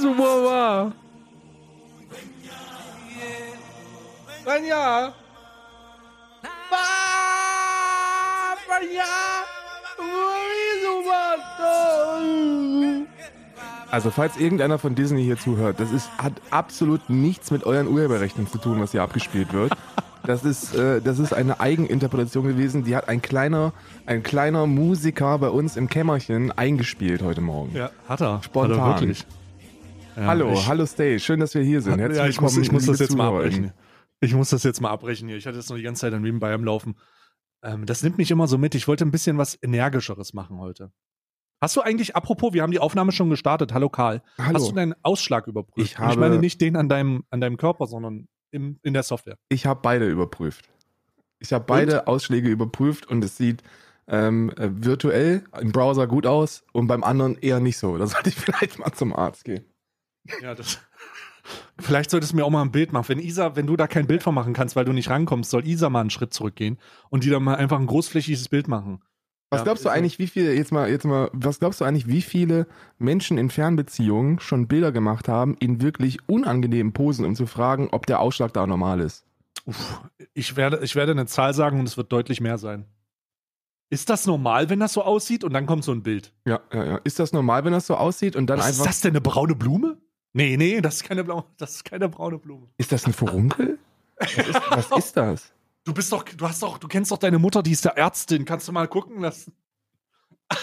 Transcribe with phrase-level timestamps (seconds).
[0.00, 0.92] Wieso, Mama?
[4.46, 5.12] Vanya!
[13.90, 18.46] Also falls irgendeiner von Disney hier zuhört, das ist, hat absolut nichts mit euren Urheberrechten
[18.46, 19.74] zu tun, was hier abgespielt wird.
[20.22, 23.74] Das ist, äh, das ist eine Eigeninterpretation gewesen, die hat ein kleiner,
[24.06, 27.76] ein kleiner Musiker bei uns im Kämmerchen eingespielt heute Morgen.
[27.76, 28.40] Ja, hat er.
[28.42, 28.80] Spontan.
[28.80, 29.26] Hat er wirklich.
[30.16, 31.98] Ja, hallo, ich, hallo Stay, schön, dass wir hier sind.
[31.98, 33.72] Herzlich ja, ich muss, ich muss das jetzt mal abbrechen.
[34.20, 35.36] Ich muss das jetzt mal abbrechen hier.
[35.36, 36.96] Ich hatte jetzt noch die ganze Zeit an nebenbei am Laufen.
[37.62, 38.74] Ähm, das nimmt mich immer so mit.
[38.74, 40.92] Ich wollte ein bisschen was Energischeres machen heute.
[41.60, 43.72] Hast du eigentlich, apropos, wir haben die Aufnahme schon gestartet.
[43.72, 44.22] Hallo Karl.
[44.38, 44.54] Hallo.
[44.54, 45.90] Hast du deinen Ausschlag überprüft?
[45.90, 49.02] Ich, habe, ich meine nicht den an deinem, an deinem Körper, sondern im, in der
[49.02, 49.36] Software.
[49.48, 50.70] Ich habe beide überprüft.
[51.38, 52.08] Ich habe beide und?
[52.08, 53.62] Ausschläge überprüft und es sieht
[54.06, 57.96] ähm, äh, virtuell im Browser gut aus und beim anderen eher nicht so.
[57.96, 59.64] Da sollte ich vielleicht mal zum Arzt gehen.
[60.42, 60.78] Ja, das.
[61.78, 63.08] Vielleicht solltest du mir auch mal ein Bild machen.
[63.08, 65.66] Wenn Isa, wenn du da kein Bild von machen kannst, weil du nicht rankommst, soll
[65.66, 66.78] Isa mal einen Schritt zurückgehen
[67.08, 69.02] und die dann mal einfach ein großflächiges Bild machen.
[69.50, 72.06] Was ja, glaubst du eigentlich, wie viele, jetzt mal, jetzt mal, was glaubst du eigentlich,
[72.06, 77.46] wie viele Menschen in Fernbeziehungen schon Bilder gemacht haben in wirklich unangenehmen Posen, um zu
[77.46, 79.24] fragen, ob der Ausschlag da normal ist?
[79.66, 80.02] Uff,
[80.34, 82.86] ich werde, ich werde eine Zahl sagen und es wird deutlich mehr sein.
[83.92, 86.32] Ist das normal, wenn das so aussieht und dann kommt so ein Bild?
[86.44, 86.96] Ja, ja, ja.
[87.02, 88.84] Ist das normal, wenn das so aussieht und dann was einfach.
[88.84, 89.98] Ist das denn eine braune Blume?
[90.32, 92.68] Nee, nee, das ist keine, blaue, das ist keine braune Blume.
[92.78, 93.78] Ist das ein Furunkel?
[94.18, 95.52] was, ist, was ist das?
[95.84, 98.44] Du bist doch, du hast doch, du kennst doch deine Mutter, die ist der Ärztin.
[98.44, 99.54] Kannst du mal gucken lassen?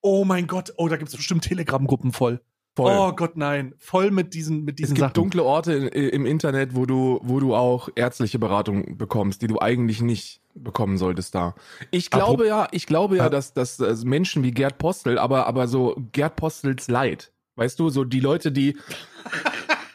[0.00, 2.40] oh mein Gott, oh, da gibt es bestimmt Telegram-Gruppen voll.
[2.76, 2.96] voll.
[2.96, 3.74] Oh Gott, nein.
[3.78, 5.14] Voll mit diesen, mit diesen Es gibt Sachen.
[5.14, 10.00] dunkle Orte im Internet, wo du, wo du auch ärztliche Beratung bekommst, die du eigentlich
[10.00, 11.54] nicht bekommen solltest da.
[11.90, 15.68] Ich glaube ja, ich glaube ja, dass, dass, dass Menschen wie Gerd Postel, aber, aber
[15.68, 18.76] so Gerd Postels Leid, weißt du, so die Leute, die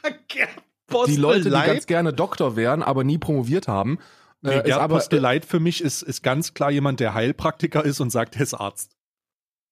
[1.07, 3.97] die Leute, die ganz gerne Doktor wären, aber nie promoviert haben.
[4.41, 7.83] Nee, äh, Gerd aber, Postel Leid für mich ist, ist ganz klar jemand, der Heilpraktiker
[7.83, 8.91] ist und sagt, er ist Arzt.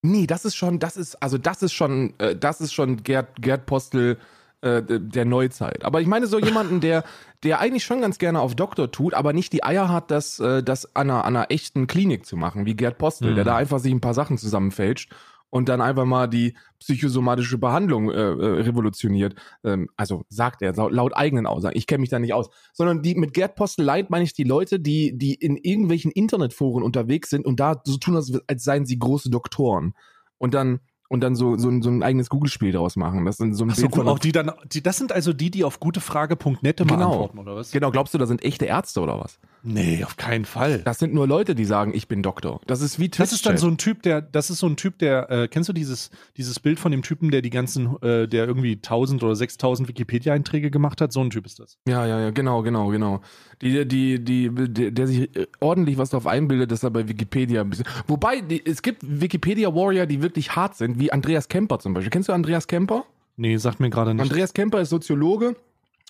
[0.02, 3.40] Nee, das ist schon, das ist, also das ist schon, äh, das ist schon Gerd,
[3.40, 4.18] Gerd Postel
[4.60, 5.84] äh, der Neuzeit.
[5.84, 7.04] Aber ich meine so jemanden, der,
[7.44, 10.64] der eigentlich schon ganz gerne auf Doktor tut, aber nicht die Eier hat, das, äh,
[10.64, 13.34] das an einer, an einer echten Klinik zu machen, wie Gerd Postel, mhm.
[13.36, 15.14] der da einfach sich ein paar Sachen zusammenfälscht
[15.54, 19.36] und dann einfach mal die psychosomatische Behandlung äh, äh, revolutioniert.
[19.62, 21.76] Ähm, also sagt er laut eigenen Aussagen.
[21.78, 22.50] Ich kenne mich da nicht aus.
[22.72, 26.82] Sondern die mit Gerd Postel Leid meine ich die Leute, die, die in irgendwelchen Internetforen
[26.82, 29.94] unterwegs sind und da so tun, als seien sie große Doktoren.
[30.38, 30.80] Und dann
[31.14, 33.24] und dann so, so, ein, so ein eigenes Google-Spiel daraus machen.
[33.24, 35.50] Das sind so ein Ach so, Bild auch die dann, die, das sind also die,
[35.50, 37.12] die auf gutefrage.net immer genau.
[37.12, 37.70] antworten, oder was?
[37.70, 39.38] Genau, glaubst du, da sind echte Ärzte oder was?
[39.62, 40.80] Nee, auf keinen Fall.
[40.80, 42.60] Das sind nur Leute, die sagen, ich bin Doktor.
[42.66, 44.76] Das ist wie Twitch Das ist dann so ein Typ, der, das ist so ein
[44.76, 48.28] Typ, der, äh, kennst du dieses, dieses Bild von dem Typen, der die ganzen, äh,
[48.28, 51.12] der irgendwie 1000 oder 6000 Wikipedia-Einträge gemacht hat?
[51.12, 51.78] So ein Typ ist das.
[51.88, 53.22] Ja, ja, ja, genau, genau, genau.
[53.64, 54.50] Die, die, die,
[54.92, 57.86] der sich ordentlich was darauf einbildet, dass er bei Wikipedia ein bisschen.
[58.06, 62.10] Wobei, es gibt Wikipedia-Warrior, die wirklich hart sind, wie Andreas Kemper zum Beispiel.
[62.10, 63.04] Kennst du Andreas Kemper?
[63.36, 64.22] Nee, sagt mir gerade nicht.
[64.22, 65.56] Andreas Kemper ist Soziologe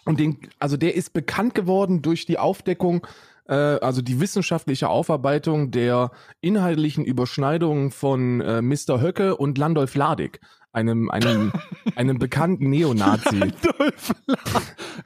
[0.04, 3.06] und den, also der ist bekannt geworden durch die Aufdeckung
[3.46, 6.10] äh, also die wissenschaftliche Aufarbeitung der
[6.40, 9.00] inhaltlichen Überschneidungen von äh, Mr.
[9.00, 10.40] Höcke und Landolf Ladig,
[10.74, 11.52] einem, einem,
[11.96, 13.52] einem bekannten Neonazi.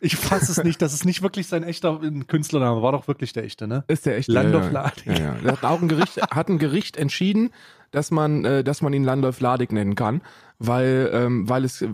[0.01, 3.45] Ich fasse es nicht, das ist nicht wirklich sein echter Künstlername, war doch wirklich der
[3.45, 3.85] echte, ne?
[3.89, 4.33] Ist der echte.
[4.33, 5.07] Landolf Ladig.
[5.07, 5.53] Ja, ja.
[5.53, 7.51] Hat, auch ein Gericht, hat ein Gericht entschieden,
[7.91, 10.23] dass man, äh, dass man ihn Landolf Ladig nennen kann
[10.59, 11.85] weil, ähm, weil es,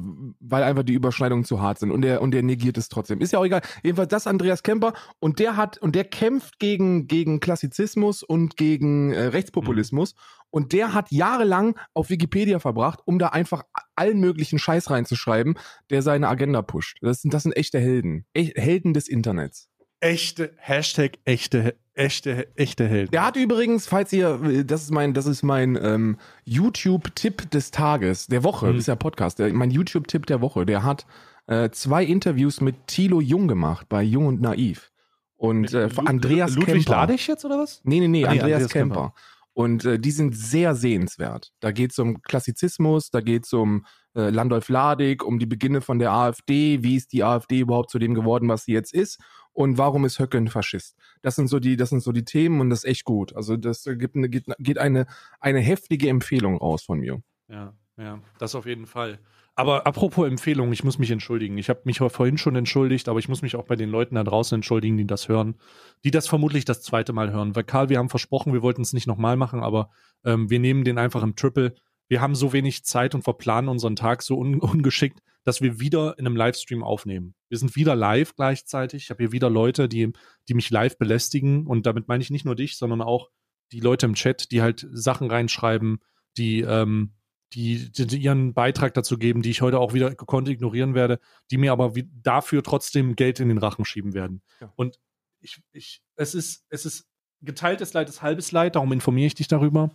[0.40, 3.20] weil einfach die Überschneidungen zu hart sind und der, und der negiert es trotzdem.
[3.20, 3.60] Ist ja auch egal.
[3.82, 9.12] Jedenfalls das Andreas Kemper und der hat, und der kämpft gegen, gegen Klassizismus und gegen
[9.12, 10.18] äh, Rechtspopulismus mhm.
[10.50, 13.62] und der hat jahrelang auf Wikipedia verbracht, um da einfach
[13.94, 15.58] allen möglichen Scheiß reinzuschreiben,
[15.90, 16.98] der seine Agenda pusht.
[17.02, 18.24] Das sind, das sind echte Helden.
[18.34, 19.68] E Helden des Internets.
[20.00, 23.10] Echte, Hashtag echte, echte, echte Helden.
[23.12, 28.26] Der hat übrigens, falls ihr, das ist mein, das ist mein ähm, YouTube-Tipp des Tages,
[28.26, 28.78] der Woche, mhm.
[28.78, 31.06] ist ja Podcast, der, mein YouTube-Tipp der Woche, der hat
[31.46, 34.90] äh, zwei Interviews mit Thilo Jung gemacht bei Jung und Naiv.
[35.36, 36.90] Und äh, Andreas Ludwig Kemper.
[36.92, 37.80] Ladich jetzt oder was?
[37.84, 38.94] Nee, nee, nee, ah, Andreas, Andreas, Kemper.
[38.94, 39.14] Kemper.
[39.52, 41.52] Und äh, die sind sehr sehenswert.
[41.60, 45.80] Da geht es um Klassizismus, da geht es um äh, Landolf Ladig, um die Beginne
[45.80, 49.20] von der AfD, wie ist die AfD überhaupt zu dem geworden, was sie jetzt ist
[49.54, 50.96] und warum ist Höcke ein Faschist?
[51.22, 53.34] Das sind so die, das sind so die Themen und das ist echt gut.
[53.34, 55.06] Also das gibt eine, geht, eine,
[55.40, 57.22] eine heftige Empfehlung raus von mir.
[57.48, 59.18] Ja, ja, das auf jeden Fall.
[59.56, 61.58] Aber apropos Empfehlung, ich muss mich entschuldigen.
[61.58, 64.24] Ich habe mich vorhin schon entschuldigt, aber ich muss mich auch bei den Leuten da
[64.24, 65.54] draußen entschuldigen, die das hören,
[66.02, 67.54] die das vermutlich das zweite Mal hören.
[67.54, 69.90] Weil Karl, wir haben versprochen, wir wollten es nicht nochmal machen, aber
[70.24, 71.74] ähm, wir nehmen den einfach im Triple.
[72.08, 76.18] Wir haben so wenig Zeit und verplanen unseren Tag so un ungeschickt, dass wir wieder
[76.18, 77.34] in einem Livestream aufnehmen.
[77.48, 79.04] Wir sind wieder live gleichzeitig.
[79.04, 80.12] Ich habe hier wieder Leute, die,
[80.48, 81.66] die mich live belästigen.
[81.66, 83.30] Und damit meine ich nicht nur dich, sondern auch
[83.72, 85.98] die Leute im Chat, die halt Sachen reinschreiben,
[86.36, 87.14] die, ähm,
[87.52, 91.58] die, die, ihren Beitrag dazu geben, die ich heute auch wieder gekonnt ignorieren werde, die
[91.58, 91.92] mir aber
[92.22, 94.42] dafür trotzdem Geld in den Rachen schieben werden.
[94.60, 94.72] Ja.
[94.76, 94.98] Und
[95.40, 97.06] ich, ich, es ist, es ist
[97.42, 99.90] geteiltes Leid ist halbes Leid, darum informiere ich dich darüber.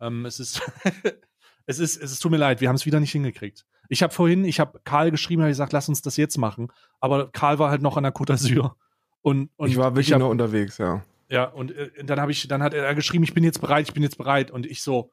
[0.00, 0.62] Ähm, es ist,
[1.66, 3.66] es ist, es ist, tut mir leid, wir haben es wieder nicht hingekriegt.
[3.88, 6.68] Ich habe vorhin, ich habe Karl geschrieben, habe gesagt, lass uns das jetzt machen.
[7.00, 8.74] Aber Karl war halt noch an der Côte d'Azur.
[9.22, 11.04] Und, und ich war wirklich hab, nur unterwegs, ja.
[11.28, 13.94] Ja, und äh, dann habe ich, dann hat er geschrieben, ich bin jetzt bereit, ich
[13.94, 14.50] bin jetzt bereit.
[14.52, 15.10] Und ich so,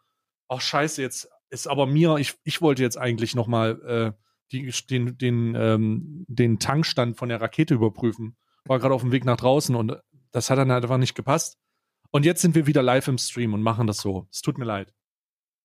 [0.48, 4.72] ach scheiße, jetzt ist aber mir, ich, ich wollte jetzt eigentlich noch mal äh, die,
[4.90, 8.36] den, den, ähm, den Tankstand von der Rakete überprüfen.
[8.66, 9.98] War gerade auf dem Weg nach draußen und
[10.32, 11.58] das hat dann halt einfach nicht gepasst.
[12.12, 14.28] Und jetzt sind wir wieder live im Stream und machen das so.
[14.32, 14.94] Es tut mir leid.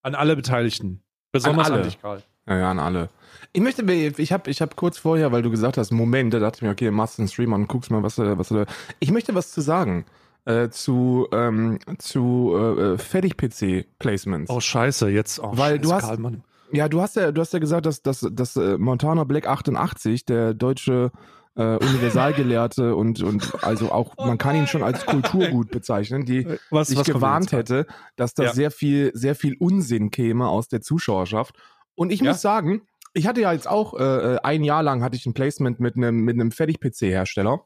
[0.02, 1.02] An alle Beteiligten.
[1.32, 1.82] Besonders an, alle.
[1.82, 2.22] an dich, Karl.
[2.46, 3.10] Ja, ja, an alle.
[3.52, 6.58] Ich möchte, ich habe ich hab kurz vorher, weil du gesagt hast, Moment, da dachte
[6.58, 8.64] ich mir, okay, machst du einen Stream und guckst mal, was, was du
[9.00, 10.06] Ich möchte was zu sagen.
[10.44, 14.50] Äh, zu ähm, zu äh, äh Fertig-PC-Placements.
[14.50, 15.40] Oh, scheiße, jetzt.
[15.40, 16.42] Oh, weil scheiße, du hast, Karl,
[16.72, 20.24] ja, du hast ja, du hast ja gesagt, dass, dass, dass äh, Montana Black 88,
[20.24, 21.10] der deutsche
[21.58, 26.46] äh, Universalgelehrte und, und also auch, oh man kann ihn schon als Kulturgut bezeichnen, die
[26.70, 28.52] was, sich was gewarnt hätte, dass da ja.
[28.52, 31.56] sehr viel, sehr viel Unsinn käme aus der Zuschauerschaft.
[31.96, 32.30] Und ich ja.
[32.30, 32.82] muss sagen,
[33.12, 35.96] ich hatte ja jetzt auch äh, äh, ein Jahr lang hatte ich ein Placement mit
[35.96, 37.64] einem mit einem Fertig-PC-Hersteller.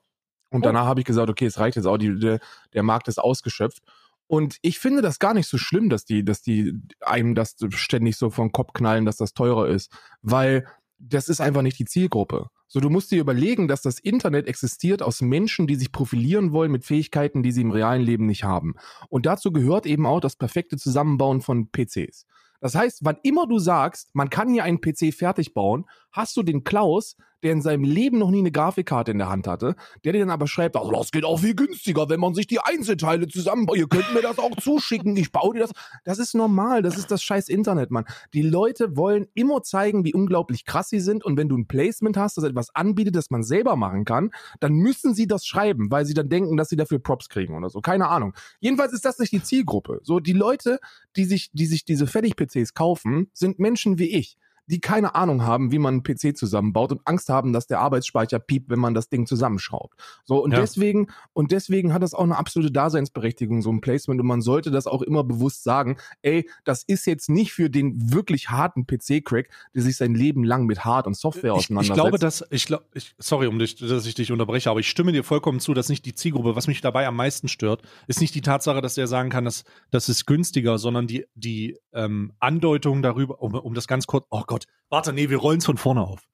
[0.50, 0.65] Und oh.
[0.65, 2.41] danach habe ich gesagt, okay, es reicht jetzt auch, die, der,
[2.73, 3.83] der Markt ist ausgeschöpft.
[4.27, 8.17] Und ich finde das gar nicht so schlimm, dass die, dass die einem das ständig
[8.17, 9.93] so vom Kopf knallen, dass das teurer ist.
[10.23, 10.67] Weil
[10.99, 12.49] das ist einfach nicht die Zielgruppe.
[12.73, 16.73] So, du musst dir überlegen, dass das Internet existiert aus Menschen, die sich profilieren wollen
[16.73, 18.77] mit Fähigkeiten, die sie im realen Leben nicht haben.
[19.11, 22.25] Und dazu gehört eben auch das perfekte Zusammenbauen von PCs.
[22.63, 26.43] Das heißt, wann immer du sagst, man kann hier einen PC fertig bauen, hast du
[26.43, 29.75] den Klaus, der in seinem Leben noch nie eine Grafikkarte in der Hand hatte,
[30.05, 32.61] der dir dann aber schreibt, also das geht auch viel günstiger, wenn man sich die
[32.61, 33.77] Einzelteile zusammenbaut.
[33.77, 35.73] Ihr könnt mir das auch zuschicken, ich baue dir das.
[36.05, 38.05] Das ist normal, das ist das scheiß Internet, Mann.
[38.35, 42.17] Die Leute wollen immer zeigen, wie unglaublich krass sie sind und wenn du ein Placement
[42.17, 44.31] hast, das etwas anbietet, das man selber machen kann,
[44.61, 47.71] dann müssen sie das schreiben, weil sie dann denken, dass sie dafür Props kriegen oder
[47.71, 47.81] so.
[47.81, 48.35] Keine Ahnung.
[48.61, 50.00] Jedenfalls ist das nicht die Zielgruppe.
[50.03, 50.79] So, die Leute,
[51.17, 54.37] die sich, die sich diese Fertig-PCs kaufen, sind Menschen wie ich
[54.73, 58.39] die keine Ahnung haben, wie man einen PC zusammenbaut und Angst haben, dass der Arbeitsspeicher
[58.39, 60.01] piept, wenn man das Ding zusammenschraubt.
[60.25, 60.61] So, und ja.
[60.61, 64.19] deswegen, und deswegen hat das auch eine absolute Daseinsberechtigung, so ein Placement.
[64.19, 68.15] Und man sollte das auch immer bewusst sagen, ey, das ist jetzt nicht für den
[68.15, 71.91] wirklich harten PC-Crack, der sich sein Leben lang mit Hard- und Software auseinandersetzt.
[71.91, 72.85] Ich, ich glaube, dass, ich glaube,
[73.19, 76.07] sorry, um dich, dass ich dich unterbreche, aber ich stimme dir vollkommen zu, dass nicht
[76.07, 79.29] die Zielgruppe, was mich dabei am meisten stört, ist nicht die Tatsache, dass der sagen
[79.29, 84.07] kann, dass das ist günstiger, sondern die, die ähm, Andeutung darüber, um, um das ganz
[84.07, 86.29] kurz, oh Gott, warte, nee, wir rollen es von vorne auf.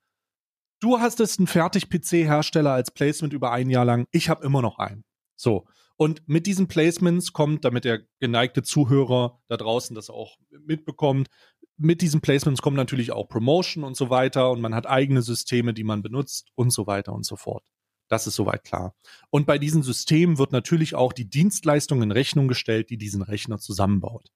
[0.81, 4.07] Du hast es einen Fertig-PC-Hersteller als Placement über ein Jahr lang.
[4.13, 5.05] Ich habe immer noch einen.
[5.35, 5.67] So.
[5.97, 11.29] Und mit diesen Placements kommt, damit der geneigte Zuhörer da draußen das auch mitbekommt,
[11.77, 15.75] mit diesen Placements kommt natürlich auch Promotion und so weiter und man hat eigene Systeme,
[15.75, 17.65] die man benutzt und so weiter und so fort.
[18.09, 18.95] Das ist soweit klar.
[19.31, 23.59] Und bei diesen Systemen wird natürlich auch die Dienstleistung in Rechnung gestellt, die diesen Rechner
[23.59, 24.31] zusammenbaut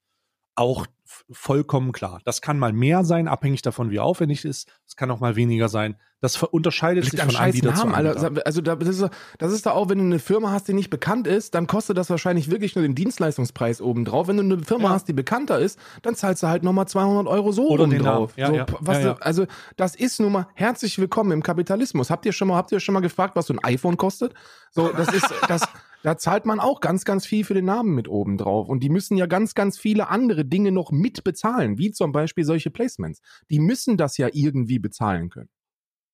[0.54, 0.86] auch
[1.30, 2.20] vollkommen klar.
[2.24, 4.72] Das kann mal mehr sein, abhängig davon, wie aufwendig es ist.
[4.86, 5.96] Es kann auch mal weniger sein.
[6.20, 8.46] Das unterscheidet sich von Anbieter Namen, zu Anbieter.
[8.46, 11.26] Also das ist, das ist da auch, wenn du eine Firma hast, die nicht bekannt
[11.26, 14.28] ist, dann kostet das wahrscheinlich wirklich nur den Dienstleistungspreis obendrauf.
[14.28, 14.90] Wenn du eine Firma ja.
[14.90, 18.36] hast, die bekannter ist, dann zahlst du halt nochmal 200 Euro so Oder obendrauf.
[18.36, 22.10] Ja, so, ja, du, also das ist nun mal herzlich willkommen im Kapitalismus.
[22.10, 24.34] Habt ihr schon mal, habt ihr schon mal gefragt, was so ein iPhone kostet?
[24.70, 25.62] So, das ist, das,
[26.02, 28.68] da zahlt man auch ganz, ganz viel für den Namen mit oben drauf.
[28.68, 32.44] Und die müssen ja ganz, ganz viele andere Dinge noch mit bezahlen, wie zum Beispiel
[32.44, 33.20] solche Placements.
[33.50, 35.48] Die müssen das ja irgendwie bezahlen können.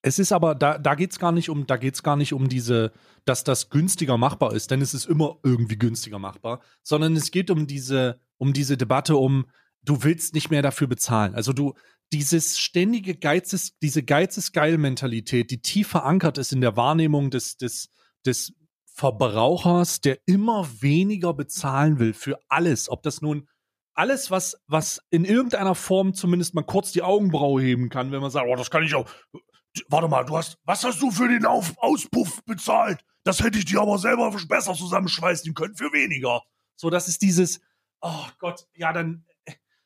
[0.03, 2.49] Es ist aber, da, da geht es gar nicht um, da geht gar nicht um
[2.49, 2.93] diese,
[3.25, 7.51] dass das günstiger machbar ist, denn es ist immer irgendwie günstiger machbar, sondern es geht
[7.51, 9.47] um diese, um diese Debatte um,
[9.83, 11.35] du willst nicht mehr dafür bezahlen.
[11.35, 11.75] Also du,
[12.13, 17.91] dieses ständige Geizes, diese Geizes-Geil-Mentalität, die tief verankert ist in der Wahrnehmung des, des,
[18.25, 18.55] des
[18.99, 22.89] Verbrauchers, der immer weniger bezahlen will für alles.
[22.89, 23.49] Ob das nun
[23.95, 28.33] alles, was, was in irgendeiner Form zumindest mal kurz die Augenbraue heben kann, wenn man
[28.33, 29.09] sagt, oh, das kann ich auch.
[29.89, 33.05] Warte mal, du hast, was hast du für den Auf Auspuff bezahlt?
[33.23, 36.43] Das hätte ich dir aber selber besser zusammenschweißen können für weniger.
[36.75, 37.61] So, das ist dieses,
[38.01, 39.25] oh Gott, ja, dann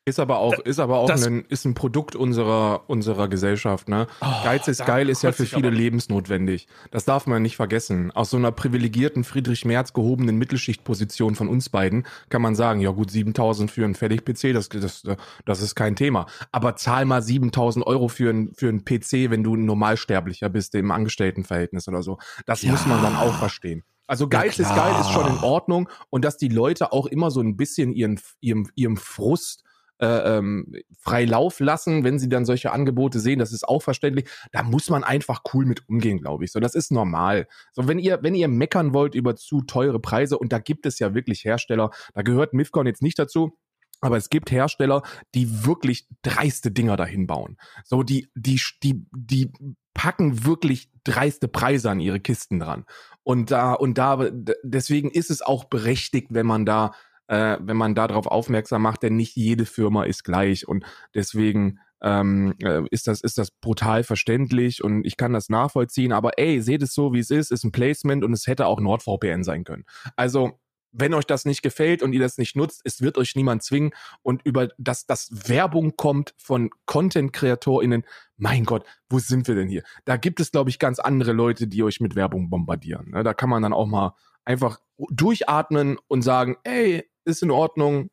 [0.05, 4.09] Ist aber auch, ist aber auch ein, ist ein Produkt unserer, unserer Gesellschaft, ne?
[4.21, 6.67] Oh, Geiz ist geil ist ja für viele lebensnotwendig.
[6.91, 8.11] Das darf man nicht vergessen.
[8.11, 12.91] Aus so einer privilegierten Friedrich Merz gehobenen Mittelschichtposition von uns beiden kann man sagen, ja
[12.91, 15.05] gut, 7000 für einen Fertig-PC, das, das,
[15.45, 16.27] das ist kein Thema.
[16.51, 20.75] Aber zahl mal 7000 Euro für einen, für einen PC, wenn du ein Normalsterblicher bist
[20.75, 22.19] im Angestelltenverhältnis oder so.
[22.45, 22.73] Das ja.
[22.73, 23.85] muss man dann auch verstehen.
[24.09, 25.89] Also Geiz ist geil, ist schon in Ordnung.
[26.11, 29.63] Und dass die Leute auch immer so ein bisschen ihren, ihrem, ihrem Frust
[30.03, 33.39] äh, ähm, frei Lauf lassen, wenn sie dann solche Angebote sehen.
[33.39, 34.29] Das ist auch verständlich.
[34.51, 36.51] Da muss man einfach cool mit umgehen, glaube ich.
[36.51, 37.47] So, das ist normal.
[37.73, 40.99] So, wenn ihr, wenn ihr meckern wollt über zu teure Preise, und da gibt es
[40.99, 43.57] ja wirklich Hersteller, da gehört Mifcon jetzt nicht dazu.
[44.01, 45.03] Aber es gibt Hersteller,
[45.37, 47.57] die wirklich dreiste Dinger dahin bauen.
[47.85, 49.53] So, die, die, die, die
[49.95, 52.85] packen wirklich dreiste Preise an ihre Kisten dran.
[53.23, 54.29] Und da, und da,
[54.65, 56.91] deswegen ist es auch berechtigt, wenn man da
[57.33, 60.85] äh, wenn man darauf aufmerksam macht, denn nicht jede Firma ist gleich und
[61.15, 66.13] deswegen ähm, äh, ist das ist das brutal verständlich und ich kann das nachvollziehen.
[66.13, 68.81] Aber ey, seht es so, wie es ist, ist ein Placement und es hätte auch
[68.81, 69.85] NordVPN sein können.
[70.15, 70.61] Also
[70.91, 73.93] wenn euch das nicht gefällt und ihr das nicht nutzt, es wird euch niemand zwingen
[74.21, 78.05] und über das, das Werbung kommt von Content-KreatorInnen,
[78.37, 79.85] mein Gott, wo sind wir denn hier?
[80.05, 83.13] Da gibt es, glaube ich, ganz andere Leute, die euch mit Werbung bombardieren.
[83.13, 83.23] Ne?
[83.23, 88.11] Da kann man dann auch mal einfach durchatmen und sagen, ey, ist in Ordnung,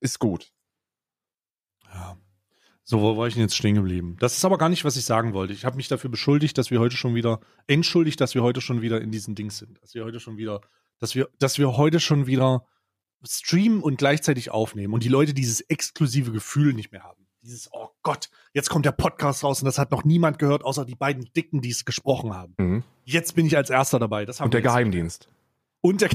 [0.00, 0.52] ist gut.
[1.92, 2.16] Ja.
[2.84, 4.16] So, wo war ich denn jetzt stehen geblieben?
[4.18, 5.52] Das ist aber gar nicht, was ich sagen wollte.
[5.52, 8.82] Ich habe mich dafür beschuldigt, dass wir heute schon wieder, entschuldigt, dass wir heute schon
[8.82, 9.80] wieder in diesen Dings sind.
[9.82, 10.60] Dass wir heute schon wieder,
[10.98, 12.66] dass wir, dass wir heute schon wieder
[13.24, 17.28] streamen und gleichzeitig aufnehmen und die Leute dieses exklusive Gefühl nicht mehr haben.
[17.40, 20.84] Dieses, oh Gott, jetzt kommt der Podcast raus und das hat noch niemand gehört, außer
[20.84, 22.54] die beiden Dicken, die es gesprochen haben.
[22.58, 22.84] Mhm.
[23.04, 24.26] Jetzt bin ich als Erster dabei.
[24.26, 25.28] Und der Geheimdienst
[25.82, 26.10] und der,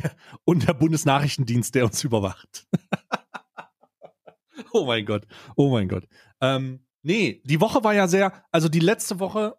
[0.46, 2.68] und der Bundesnachrichtendienst, der uns überwacht.
[4.72, 6.08] oh mein Gott, oh mein Gott.
[6.42, 9.56] Ähm, nee, die Woche war ja sehr, also die letzte Woche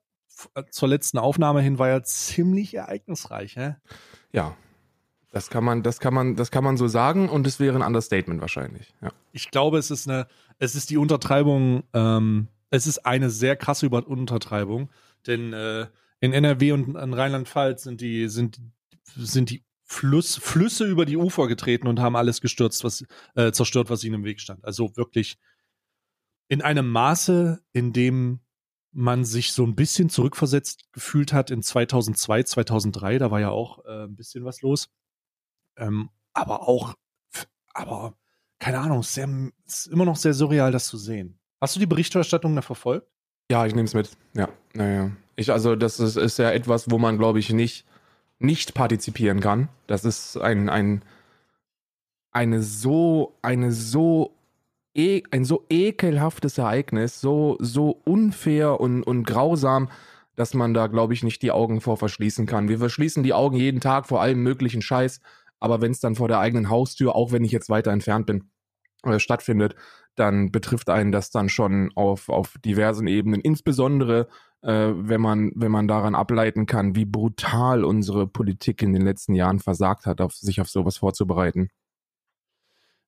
[0.54, 3.76] äh, zur letzten Aufnahme hin war ja ziemlich ereignisreich, hä?
[4.32, 4.56] Ja.
[5.30, 7.82] Das kann man, das kann man, das kann man so sagen und es wäre ein
[7.82, 8.94] Understatement wahrscheinlich.
[9.02, 9.10] Ja.
[9.32, 10.26] Ich glaube, es ist eine,
[10.58, 14.88] es ist die Untertreibung, ähm, es ist eine sehr krasse Untertreibung,
[15.26, 15.86] denn äh,
[16.20, 18.58] in NRW und in Rheinland-Pfalz sind die, sind,
[19.16, 23.88] sind die Fluss, Flüsse über die Ufer getreten und haben alles gestürzt, was äh, zerstört,
[23.88, 24.62] was ihnen im Weg stand.
[24.62, 25.38] Also wirklich
[26.48, 28.40] in einem Maße, in dem
[28.92, 33.82] man sich so ein bisschen zurückversetzt gefühlt hat in 2002, 2003, da war ja auch
[33.86, 34.90] äh, ein bisschen was los.
[35.78, 36.94] Ähm, aber auch,
[37.72, 38.14] aber
[38.58, 41.40] keine Ahnung, es ist, immer noch sehr surreal, das zu sehen.
[41.62, 43.08] Hast du die Berichterstattung da verfolgt?
[43.50, 44.10] Ja, ich nehme es mit.
[44.34, 45.12] Ja, naja.
[45.36, 47.86] Ich, also, das ist, ist ja etwas, wo man, glaube ich, nicht
[48.38, 49.68] nicht partizipieren kann.
[49.86, 51.02] Das ist ein, ein,
[52.30, 54.34] eine so, eine so,
[54.94, 59.88] e, ein so ekelhaftes Ereignis, so, so unfair und, und grausam,
[60.36, 62.68] dass man da, glaube ich, nicht die Augen vor verschließen kann.
[62.68, 65.20] Wir verschließen die Augen jeden Tag vor allem möglichen Scheiß,
[65.58, 68.50] aber wenn es dann vor der eigenen Haustür, auch wenn ich jetzt weiter entfernt bin,
[69.02, 69.74] äh, stattfindet,
[70.18, 73.40] dann betrifft einen das dann schon auf, auf diversen Ebenen.
[73.40, 74.28] Insbesondere
[74.62, 79.34] äh, wenn man, wenn man daran ableiten kann, wie brutal unsere Politik in den letzten
[79.34, 81.68] Jahren versagt hat, auf, sich auf sowas vorzubereiten.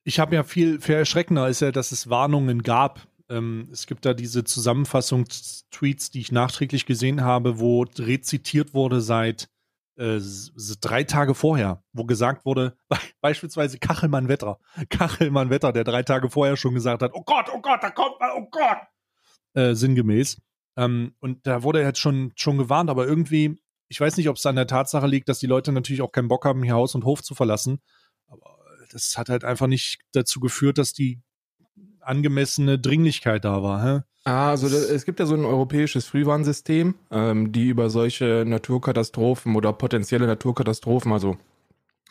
[0.05, 3.07] Ich habe ja viel, viel erschreckender ist ja, dass es Warnungen gab.
[3.29, 9.49] Ähm, es gibt da diese Zusammenfassungstweets, die ich nachträglich gesehen habe, wo rezitiert wurde seit
[10.01, 10.21] äh,
[10.81, 12.77] drei Tage vorher, wo gesagt wurde,
[13.21, 17.61] beispielsweise Kachelmann Wetter, Kachelmann Wetter, der drei Tage vorher schon gesagt hat, oh Gott, oh
[17.61, 18.79] Gott, da kommt mal, oh Gott,
[19.55, 20.41] äh, sinngemäß.
[20.77, 24.47] Ähm, und da wurde jetzt schon, schon gewarnt, aber irgendwie, ich weiß nicht, ob es
[24.47, 27.05] an der Tatsache liegt, dass die Leute natürlich auch keinen Bock haben, hier Haus und
[27.05, 27.81] Hof zu verlassen.
[28.29, 28.57] Aber
[28.93, 31.21] das hat halt einfach nicht dazu geführt, dass die
[32.01, 33.85] angemessene Dringlichkeit da war.
[33.85, 34.01] Hä?
[34.31, 39.73] Ah, also es gibt ja so ein europäisches Frühwarnsystem, ähm, die über solche Naturkatastrophen oder
[39.73, 41.37] potenzielle Naturkatastrophen, also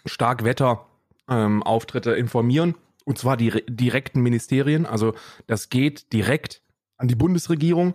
[0.06, 2.76] Starkwetter-Auftritte ähm, informieren.
[3.06, 4.86] Und zwar die direkten Ministerien.
[4.86, 5.14] Also
[5.48, 6.62] das geht direkt
[6.98, 7.94] an die Bundesregierung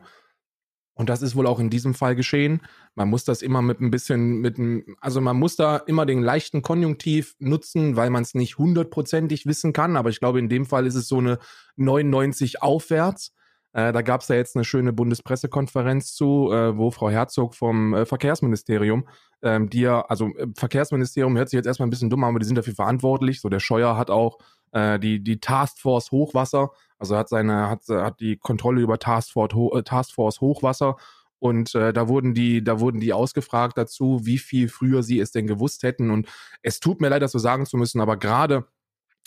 [0.94, 2.62] und das ist wohl auch in diesem Fall geschehen.
[2.94, 6.22] Man muss das immer mit ein bisschen, mit einem, also man muss da immer den
[6.22, 9.98] leichten Konjunktiv nutzen, weil man es nicht hundertprozentig wissen kann.
[9.98, 11.38] Aber ich glaube, in dem Fall ist es so eine
[11.76, 13.34] 99 aufwärts.
[13.74, 17.92] Äh, da gab es ja jetzt eine schöne Bundespressekonferenz zu, äh, wo Frau Herzog vom
[17.92, 19.06] äh, Verkehrsministerium,
[19.42, 22.38] ähm, die ja, also äh, Verkehrsministerium hört sich jetzt erstmal ein bisschen dumm an, aber
[22.38, 23.40] die sind dafür verantwortlich.
[23.40, 24.38] So der Scheuer hat auch
[24.72, 29.82] äh, die, die Taskforce Hochwasser, also hat seine, hat, hat die Kontrolle über Taskforce, äh,
[29.82, 30.96] Taskforce Hochwasser
[31.44, 35.30] und äh, da wurden die, da wurden die ausgefragt dazu, wie viel früher sie es
[35.30, 36.10] denn gewusst hätten.
[36.10, 36.26] Und
[36.62, 38.66] es tut mir leid, das so sagen zu müssen, aber gerade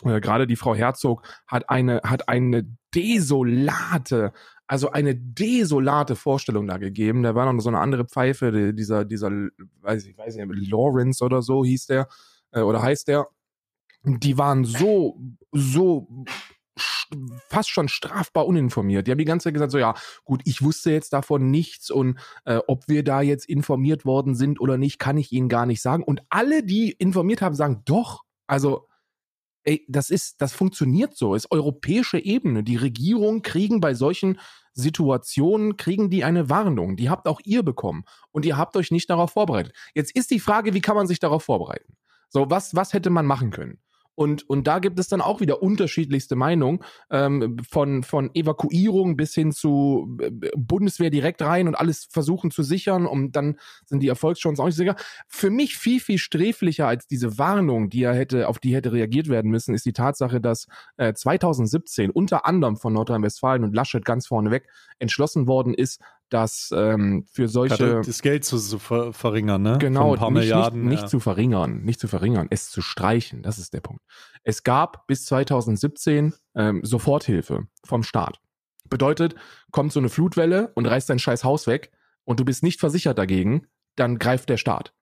[0.04, 4.34] äh, gerade die Frau Herzog hat eine, hat eine desolate,
[4.68, 7.24] also eine desolate Vorstellung da gegeben.
[7.24, 9.30] Da war noch so eine andere Pfeife, dieser, dieser,
[9.82, 12.08] weiß ich, weiß nicht, Lawrence oder so hieß der,
[12.52, 13.28] äh, oder heißt der.
[14.04, 15.20] Die waren so,
[15.52, 16.08] so
[17.50, 19.08] fast schon strafbar uninformiert.
[19.08, 22.20] Die haben die ganze Zeit gesagt, so ja, gut, ich wusste jetzt davon nichts und
[22.46, 25.82] äh, ob wir da jetzt informiert worden sind oder nicht, kann ich Ihnen gar nicht
[25.82, 26.04] sagen.
[26.04, 28.87] Und alle, die informiert haben, sagen, doch, also
[29.68, 32.64] ey, das ist, das funktioniert so, ist europäische Ebene.
[32.64, 34.40] Die Regierungen kriegen bei solchen
[34.74, 36.96] Situationen, kriegen die eine Warnung.
[36.96, 39.74] Die habt auch ihr bekommen und ihr habt euch nicht darauf vorbereitet.
[39.94, 41.98] Jetzt ist die Frage, wie kann man sich darauf vorbereiten?
[42.30, 43.80] So, was, was hätte man machen können?
[44.18, 46.80] Und, und da gibt es dann auch wieder unterschiedlichste Meinungen,
[47.12, 52.64] ähm, von, von Evakuierung bis hin zu äh, Bundeswehr direkt rein und alles versuchen zu
[52.64, 54.96] sichern und dann sind die Erfolgschancen auch nicht sicher.
[55.28, 59.30] Für mich viel, viel sträflicher als diese Warnung, die er hätte, auf die hätte reagiert
[59.30, 60.66] werden müssen, ist die Tatsache, dass
[60.98, 67.26] äh, 2017 unter anderem von Nordrhein-Westfalen und Laschet ganz vorneweg entschlossen worden ist, dass ähm,
[67.32, 69.78] für solche das Geld zu, zu ver verringern, ne?
[69.80, 71.08] Genau, nicht, Milliarden, nicht, nicht ja.
[71.08, 74.02] zu verringern, nicht zu verringern, es zu streichen, das ist der Punkt.
[74.44, 78.40] Es gab bis 2017 ähm, Soforthilfe vom Staat.
[78.90, 79.36] Bedeutet,
[79.72, 81.92] kommt so eine Flutwelle und reißt dein scheiß Haus weg
[82.24, 84.94] und du bist nicht versichert dagegen, dann greift der Staat.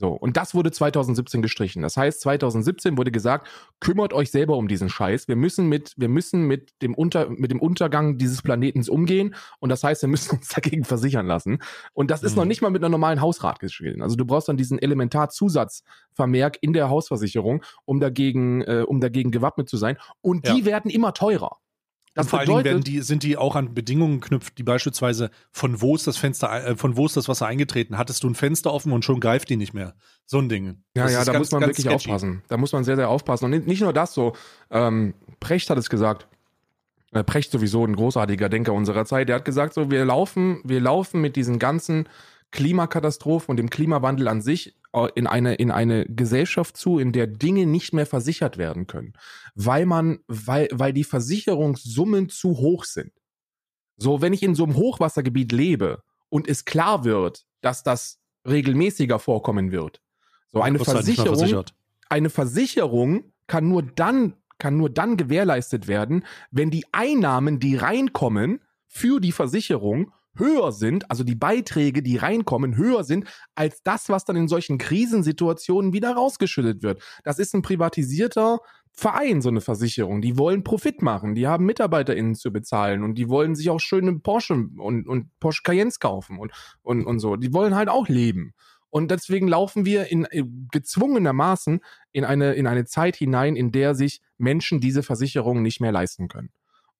[0.00, 1.82] So, und das wurde 2017 gestrichen.
[1.82, 3.48] Das heißt, 2017 wurde gesagt,
[3.80, 5.28] kümmert euch selber um diesen Scheiß.
[5.28, 9.34] Wir müssen mit, wir müssen mit dem Unter, mit dem Untergang dieses Planetens umgehen.
[9.58, 11.58] Und das heißt, wir müssen uns dagegen versichern lassen.
[11.92, 12.38] Und das ist mhm.
[12.38, 14.00] noch nicht mal mit einer normalen Hausrat geschehen.
[14.00, 19.68] Also du brauchst dann diesen Elementarzusatzvermerk in der Hausversicherung, um dagegen, äh, um dagegen gewappnet
[19.68, 19.98] zu sein.
[20.22, 20.64] Und die ja.
[20.64, 21.58] werden immer teurer.
[22.14, 25.30] Das vor bedeutet, allen Dingen werden die, sind die auch an Bedingungen geknüpft, die beispielsweise
[25.52, 27.98] von wo ist das Fenster, äh, von wo ist das Wasser eingetreten?
[27.98, 29.94] Hattest du ein Fenster offen und schon greift die nicht mehr?
[30.26, 30.82] So ein Ding.
[30.96, 31.94] Ja, das ja, da ganz, muss man wirklich sketchy.
[31.94, 32.42] aufpassen.
[32.48, 33.44] Da muss man sehr, sehr aufpassen.
[33.44, 34.34] Und nicht nur das so.
[34.70, 36.26] Ähm, Precht hat es gesagt.
[37.12, 39.28] Äh, Precht sowieso ein großartiger Denker unserer Zeit.
[39.28, 42.08] Der hat gesagt so, wir laufen, wir laufen mit diesen ganzen
[42.50, 44.74] Klimakatastrophen und dem Klimawandel an sich
[45.14, 49.12] in eine, in eine Gesellschaft zu, in der Dinge nicht mehr versichert werden können,
[49.54, 53.12] weil man, weil, weil die Versicherungssummen zu hoch sind.
[53.96, 59.18] So, wenn ich in so einem Hochwassergebiet lebe und es klar wird, dass das regelmäßiger
[59.18, 60.00] vorkommen wird,
[60.48, 61.64] so eine halt Versicherung,
[62.08, 68.60] eine Versicherung kann nur dann, kann nur dann gewährleistet werden, wenn die Einnahmen, die reinkommen
[68.86, 74.24] für die Versicherung, höher sind, also die Beiträge, die reinkommen, höher sind als das, was
[74.24, 77.02] dann in solchen Krisensituationen wieder rausgeschüttet wird.
[77.24, 78.60] Das ist ein privatisierter
[78.92, 80.20] Verein, so eine Versicherung.
[80.20, 84.18] Die wollen Profit machen, die haben MitarbeiterInnen zu bezahlen und die wollen sich auch schöne
[84.18, 87.36] Porsche und, und Porsche Cayennes kaufen und, und, und so.
[87.36, 88.52] Die wollen halt auch leben.
[88.90, 91.80] Und deswegen laufen wir in, äh, gezwungenermaßen
[92.12, 96.26] in eine, in eine Zeit hinein, in der sich Menschen diese Versicherungen nicht mehr leisten
[96.26, 96.50] können.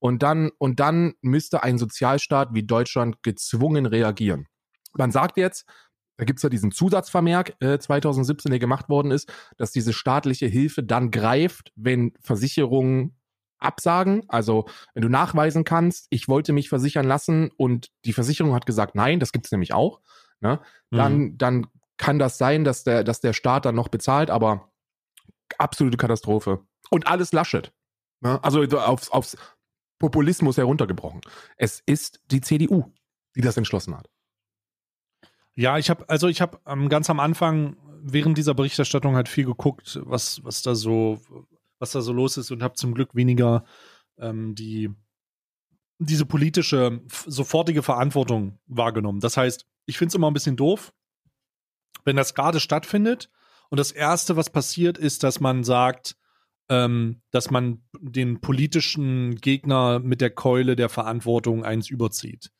[0.01, 4.47] Und dann, und dann müsste ein Sozialstaat wie Deutschland gezwungen reagieren.
[4.95, 5.67] Man sagt jetzt,
[6.17, 10.83] da gibt's ja diesen Zusatzvermerk äh, 2017, der gemacht worden ist, dass diese staatliche Hilfe
[10.83, 13.17] dann greift, wenn Versicherungen
[13.59, 14.25] absagen.
[14.29, 18.95] Also wenn du nachweisen kannst, ich wollte mich versichern lassen und die Versicherung hat gesagt,
[18.95, 20.01] nein, das gibt's nämlich auch,
[20.41, 20.61] ne?
[20.91, 21.39] dann, mhm.
[21.39, 21.67] dann
[21.99, 24.71] kann das sein, dass der, dass der Staat dann noch bezahlt, aber
[25.59, 26.61] absolute Katastrophe.
[26.91, 27.73] Und alles Laschet.
[28.21, 28.43] Ne?
[28.43, 29.37] Also aufs, aufs
[30.01, 31.21] Populismus heruntergebrochen.
[31.57, 32.93] Es ist die CDU,
[33.37, 34.11] die das entschlossen hat.
[35.55, 39.45] Ja, ich habe also ich habe ähm, ganz am Anfang während dieser Berichterstattung halt viel
[39.45, 41.21] geguckt, was was da so
[41.79, 43.65] was da so los ist und habe zum Glück weniger
[44.19, 44.91] ähm, die
[45.99, 49.21] diese politische sofortige Verantwortung wahrgenommen.
[49.21, 50.95] Das heißt, ich finde es immer ein bisschen doof,
[52.05, 53.31] wenn das gerade stattfindet
[53.69, 56.17] und das erste, was passiert, ist, dass man sagt,
[56.71, 62.53] ähm, dass man den politischen Gegner mit der Keule der Verantwortung eins überzieht.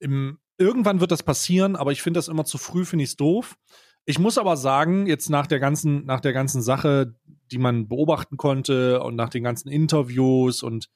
[0.00, 3.16] Im, irgendwann wird das passieren, aber ich finde das immer zu früh, finde ich es
[3.16, 3.58] doof.
[4.06, 7.14] Ich muss aber sagen, jetzt nach der ganzen, nach der ganzen Sache,
[7.52, 10.88] die man beobachten konnte und nach den ganzen Interviews und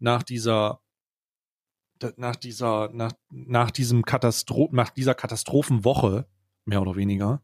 [0.00, 0.82] nach dieser,
[2.16, 6.26] nach dieser, nach, nach diesem Katastro nach dieser Katastrophenwoche,
[6.64, 7.42] mehr oder weniger,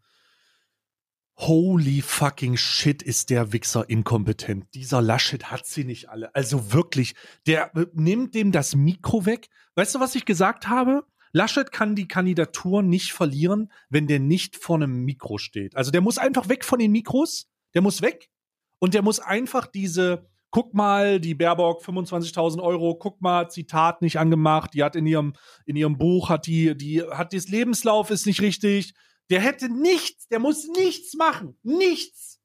[1.39, 4.73] Holy fucking shit, ist der Wichser inkompetent.
[4.73, 6.35] Dieser Laschet hat sie nicht alle.
[6.35, 7.15] Also wirklich,
[7.47, 9.49] der äh, nimmt dem das Mikro weg.
[9.75, 11.05] Weißt du, was ich gesagt habe?
[11.33, 15.77] Laschet kann die Kandidatur nicht verlieren, wenn der nicht vor einem Mikro steht.
[15.77, 17.49] Also der muss einfach weg von den Mikros.
[17.75, 18.31] Der muss weg.
[18.79, 24.19] Und der muss einfach diese, guck mal, die Baerbock 25.000 Euro, guck mal, Zitat nicht
[24.19, 24.73] angemacht.
[24.73, 25.35] Die hat in ihrem,
[25.67, 28.95] in ihrem Buch, hat die, die, hat das Lebenslauf ist nicht richtig
[29.31, 31.59] der hätte nichts, der muss nichts machen.
[31.63, 32.41] Nichts.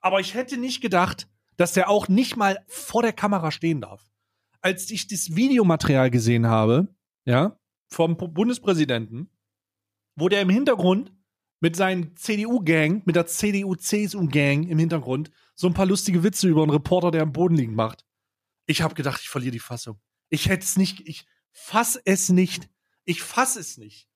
[0.00, 4.10] Aber ich hätte nicht gedacht, dass der auch nicht mal vor der Kamera stehen darf.
[4.60, 9.30] Als ich das Videomaterial gesehen habe, ja, vom Bundespräsidenten,
[10.16, 11.12] wo der im Hintergrund
[11.60, 16.70] mit seinen CDU-Gang, mit der CDU-CSU-Gang im Hintergrund so ein paar lustige Witze über einen
[16.70, 18.04] Reporter, der am Boden liegt, macht.
[18.66, 20.00] Ich habe gedacht, ich verliere die Fassung.
[20.28, 22.68] Ich hätte es nicht, ich fass es nicht.
[23.04, 24.08] Ich fass es nicht.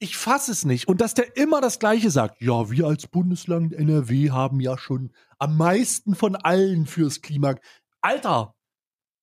[0.00, 0.86] Ich fass es nicht.
[0.86, 2.40] Und dass der immer das Gleiche sagt.
[2.40, 7.56] Ja, wir als Bundesland NRW haben ja schon am meisten von allen fürs Klima.
[8.00, 8.54] Alter,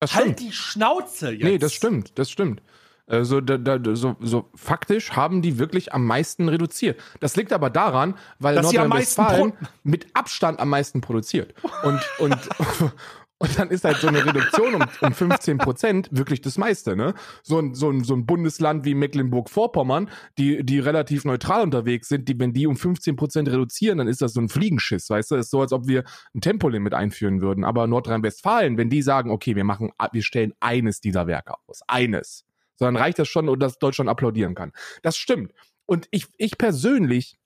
[0.03, 1.43] halt die Schnauze jetzt.
[1.43, 2.61] Nee, das stimmt, das stimmt.
[3.07, 6.99] Also da, da, so, so faktisch haben die wirklich am meisten reduziert.
[7.19, 11.53] Das liegt aber daran, weil Nordrhein-Westfalen mit Abstand am meisten produziert.
[11.83, 12.37] Und, und,
[13.37, 17.13] und dann ist halt so eine Reduktion um, um 15 Prozent wirklich das meiste, ne?
[17.43, 22.29] So ein, so ein, so ein Bundesland wie Mecklenburg-Vorpommern, die, die relativ neutral unterwegs sind,
[22.29, 25.35] die, wenn die um 15 Prozent reduzieren, dann ist das so ein Fliegenschiss, weißt du?
[25.35, 27.65] Das ist so, als ob wir ein Tempolimit einführen würden.
[27.65, 32.45] Aber Nordrhein-Westfalen, wenn die sagen, okay, wir machen, wir stellen eines dieser Werke aus, eines,
[32.77, 34.71] sondern reicht das schon, dass Deutschland applaudieren kann.
[35.01, 35.51] Das stimmt.
[35.85, 37.37] Und ich, ich persönlich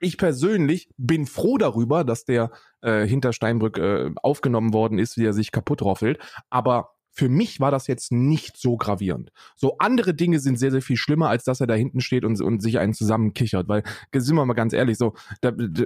[0.00, 5.24] ich persönlich bin froh darüber, dass der äh, hinter Steinbrück äh, aufgenommen worden ist, wie
[5.24, 6.18] er sich kaputt roffelt.
[6.48, 9.30] Aber für mich war das jetzt nicht so gravierend.
[9.56, 12.40] So andere Dinge sind sehr, sehr viel schlimmer, als dass er da hinten steht und,
[12.40, 13.68] und sich einen zusammenkichert.
[13.68, 13.82] Weil,
[14.14, 15.84] sind wir mal ganz ehrlich, so, da, da,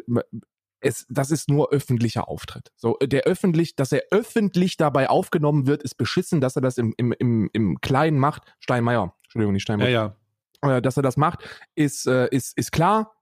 [0.80, 2.70] es, das ist nur öffentlicher Auftritt.
[2.76, 6.94] So, der öffentlich, dass er öffentlich dabei aufgenommen wird, ist beschissen, dass er das im,
[6.98, 8.42] im, im, im Kleinen macht.
[8.60, 9.88] Steinmeier, Entschuldigung, nicht Steinmeier.
[9.90, 10.16] Ja,
[10.62, 10.76] ja.
[10.76, 11.40] Äh, dass er das macht,
[11.74, 13.12] ist, äh, ist, ist klar.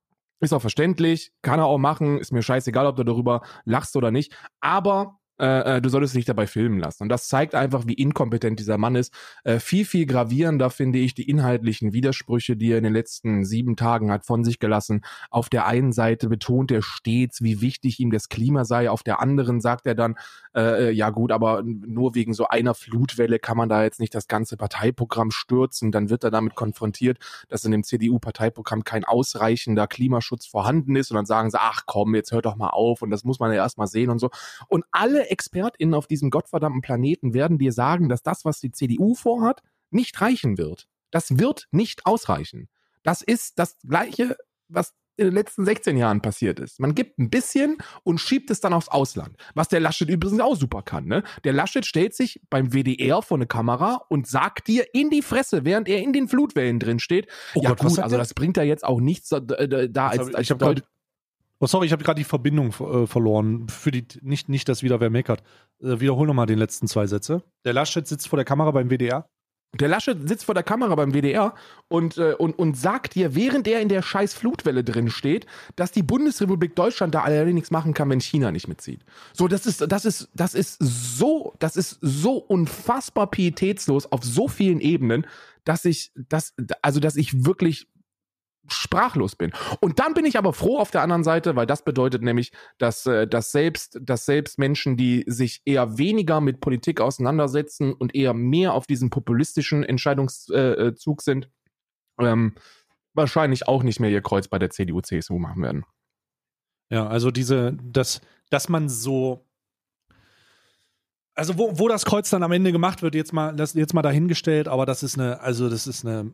[0.42, 4.10] Ist auch verständlich, kann er auch machen, ist mir scheißegal, ob du darüber lachst oder
[4.10, 4.36] nicht.
[4.60, 7.04] Aber äh, äh, du solltest dich dabei filmen lassen.
[7.04, 9.12] Und das zeigt einfach, wie inkompetent dieser Mann ist.
[9.44, 13.76] Äh, viel, viel gravierender finde ich die inhaltlichen Widersprüche, die er in den letzten sieben
[13.76, 15.04] Tagen hat von sich gelassen.
[15.30, 18.90] Auf der einen Seite betont er stets, wie wichtig ihm das Klima sei.
[18.90, 20.16] Auf der anderen sagt er dann,
[20.54, 24.14] äh, äh ja gut, aber nur wegen so einer Flutwelle kann man da jetzt nicht
[24.14, 25.92] das ganze Parteiprogramm stürzen.
[25.92, 27.18] Dann wird er damit konfrontiert,
[27.48, 31.10] dass in dem CDU-Parteiprogramm kein ausreichender Klimaschutz vorhanden ist.
[31.10, 33.02] Und dann sagen sie, ach komm, jetzt hört doch mal auf.
[33.02, 34.30] Und das muss man ja erst mal sehen und so.
[34.68, 38.72] Und alle alle ExpertInnen auf diesem gottverdammten Planeten werden dir sagen, dass das, was die
[38.72, 40.88] CDU vorhat, nicht reichen wird.
[41.10, 42.68] Das wird nicht ausreichen.
[43.02, 44.36] Das ist das Gleiche,
[44.68, 46.80] was in den letzten 16 Jahren passiert ist.
[46.80, 49.36] Man gibt ein bisschen und schiebt es dann aufs Ausland.
[49.54, 51.04] Was der Laschet übrigens auch super kann.
[51.04, 51.22] Ne?
[51.44, 55.66] Der Laschet stellt sich beim WDR vor eine Kamera und sagt dir in die Fresse,
[55.66, 57.28] während er in den Flutwellen drin steht.
[57.54, 60.40] Oh ja Gott, gut, also das bringt ja jetzt auch nichts da, da als, als
[60.40, 60.82] ich habe gerade
[61.62, 63.68] Oh, sorry, ich habe gerade die Verbindung äh, verloren.
[63.68, 65.44] Für die nicht, nicht, dass wieder wer meckert.
[65.80, 67.44] Äh, wiederhol nochmal den letzten zwei Sätze.
[67.64, 69.28] Der Laschet sitzt vor der Kamera beim WDR.
[69.78, 71.54] Der Laschet sitzt vor der Kamera beim WDR
[71.86, 75.46] und, äh, und, und sagt dir, während er in der scheiß Flutwelle drin steht,
[75.76, 79.04] dass die Bundesrepublik Deutschland da allerdings nichts machen kann, wenn China nicht mitzieht.
[79.32, 84.48] So, das ist, das ist, das ist so, das ist so unfassbar pietätslos auf so
[84.48, 85.28] vielen Ebenen,
[85.64, 87.86] dass ich, das, also, dass ich wirklich
[88.68, 89.52] sprachlos bin.
[89.80, 93.06] Und dann bin ich aber froh auf der anderen Seite, weil das bedeutet nämlich, dass,
[93.06, 98.34] äh, dass, selbst, dass selbst Menschen, die sich eher weniger mit Politik auseinandersetzen und eher
[98.34, 101.50] mehr auf diesem populistischen Entscheidungszug äh, äh, sind,
[102.18, 102.54] ähm,
[103.14, 105.84] wahrscheinlich auch nicht mehr ihr Kreuz bei der CDU, CSU machen werden.
[106.90, 108.20] Ja, also diese, dass,
[108.50, 109.46] dass man so
[111.34, 114.02] also wo, wo das Kreuz dann am Ende gemacht wird, jetzt mal, das jetzt mal
[114.02, 116.32] dahingestellt, aber das ist eine, also das ist eine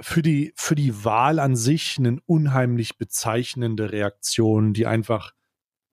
[0.00, 5.32] für die, für die Wahl an sich eine unheimlich bezeichnende Reaktion, die einfach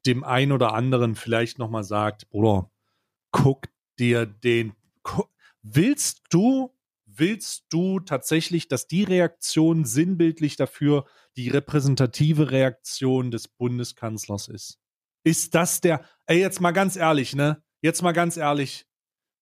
[0.05, 2.71] dem einen oder anderen vielleicht nochmal sagt, Bruder,
[3.31, 3.67] guck
[3.99, 5.29] dir den, guck,
[5.61, 11.05] willst du, willst du tatsächlich, dass die Reaktion sinnbildlich dafür
[11.37, 14.79] die repräsentative Reaktion des Bundeskanzlers ist?
[15.23, 17.63] Ist das der, ey, jetzt mal ganz ehrlich, ne?
[17.81, 18.85] Jetzt mal ganz ehrlich.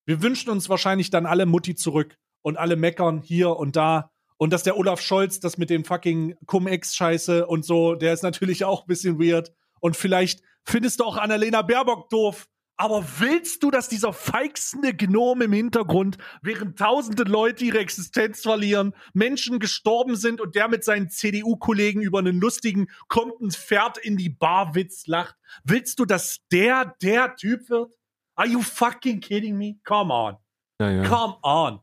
[0.05, 4.12] Wir wünschen uns wahrscheinlich dann alle Mutti zurück und alle meckern hier und da
[4.43, 8.65] und dass der Olaf Scholz das mit dem fucking Cum-Ex-Scheiße und so, der ist natürlich
[8.65, 9.53] auch ein bisschen weird.
[9.79, 12.49] Und vielleicht findest du auch Annalena Baerbock doof.
[12.75, 18.93] Aber willst du, dass dieser feixende Gnom im Hintergrund, während tausende Leute ihre Existenz verlieren,
[19.13, 24.17] Menschen gestorben sind und der mit seinen CDU-Kollegen über einen lustigen, kommt ein Pferd in
[24.17, 27.93] die Bar Witz lacht, willst du, dass der der Typ wird?
[28.35, 29.77] Are you fucking kidding me?
[29.85, 30.35] Come on.
[30.81, 31.03] Ja, ja.
[31.07, 31.79] Come on.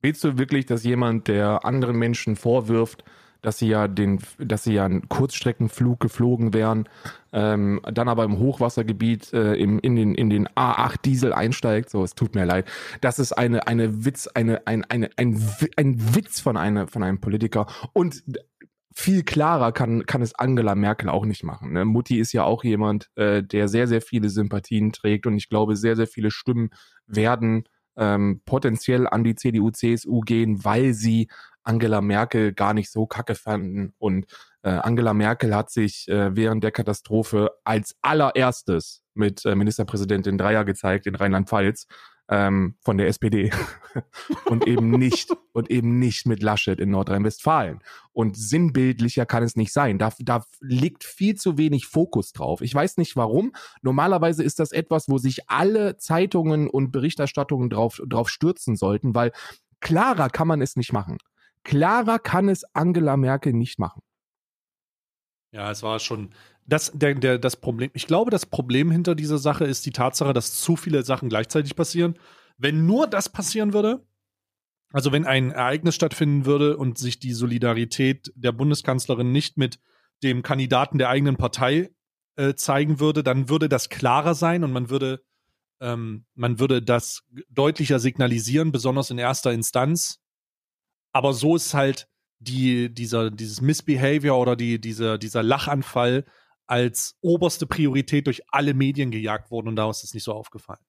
[0.00, 3.04] Willst du wirklich, dass jemand, der anderen Menschen vorwirft,
[3.40, 6.88] dass sie ja den, dass sie ja einen Kurzstreckenflug geflogen wären,
[7.32, 11.90] ähm, dann aber im Hochwassergebiet äh, im, in den in den A8 Diesel einsteigt.
[11.90, 12.68] So, es tut mir leid.
[13.00, 15.40] Das ist eine eine Witz, eine ein eine ein,
[15.76, 18.24] ein Witz von einer von einem Politiker und
[18.98, 21.72] viel klarer kann, kann es Angela Merkel auch nicht machen.
[21.72, 21.84] Ne?
[21.84, 25.76] Mutti ist ja auch jemand, äh, der sehr, sehr viele Sympathien trägt und ich glaube,
[25.76, 26.70] sehr, sehr viele Stimmen
[27.06, 31.28] werden ähm, potenziell an die CDU, CSU gehen, weil sie
[31.62, 33.92] Angela Merkel gar nicht so kacke fanden.
[33.98, 34.26] Und
[34.62, 40.64] äh, Angela Merkel hat sich äh, während der Katastrophe als allererstes mit äh, Ministerpräsidentin Dreier
[40.64, 41.86] gezeigt in Rheinland-Pfalz
[42.28, 43.50] ähm, von der SPD
[44.46, 47.80] und eben nicht und eben nicht mit Laschet in Nordrhein-Westfalen.
[48.12, 49.98] Und sinnbildlicher kann es nicht sein.
[49.98, 52.60] Da, da liegt viel zu wenig Fokus drauf.
[52.60, 53.52] Ich weiß nicht warum.
[53.82, 59.32] Normalerweise ist das etwas, wo sich alle Zeitungen und Berichterstattungen drauf, drauf stürzen sollten, weil
[59.80, 61.18] klarer kann man es nicht machen.
[61.64, 64.02] Klarer kann es Angela Merkel nicht machen.
[65.50, 66.30] Ja, es war schon
[66.68, 67.90] das, der, der, das Problem.
[67.94, 71.74] Ich glaube, das Problem hinter dieser Sache ist die Tatsache, dass zu viele Sachen gleichzeitig
[71.74, 72.18] passieren.
[72.58, 74.06] Wenn nur das passieren würde,
[74.92, 79.80] also wenn ein Ereignis stattfinden würde und sich die Solidarität der Bundeskanzlerin nicht mit
[80.22, 81.90] dem Kandidaten der eigenen Partei
[82.36, 85.22] äh, zeigen würde, dann würde das klarer sein und man würde,
[85.80, 90.20] ähm, man würde das deutlicher signalisieren, besonders in erster Instanz.
[91.12, 92.08] Aber so ist halt
[92.40, 96.24] die, dieser, dieses Misbehavior oder die, dieser, dieser Lachanfall
[96.68, 100.84] als oberste Priorität durch alle Medien gejagt worden und daraus ist nicht so aufgefallen.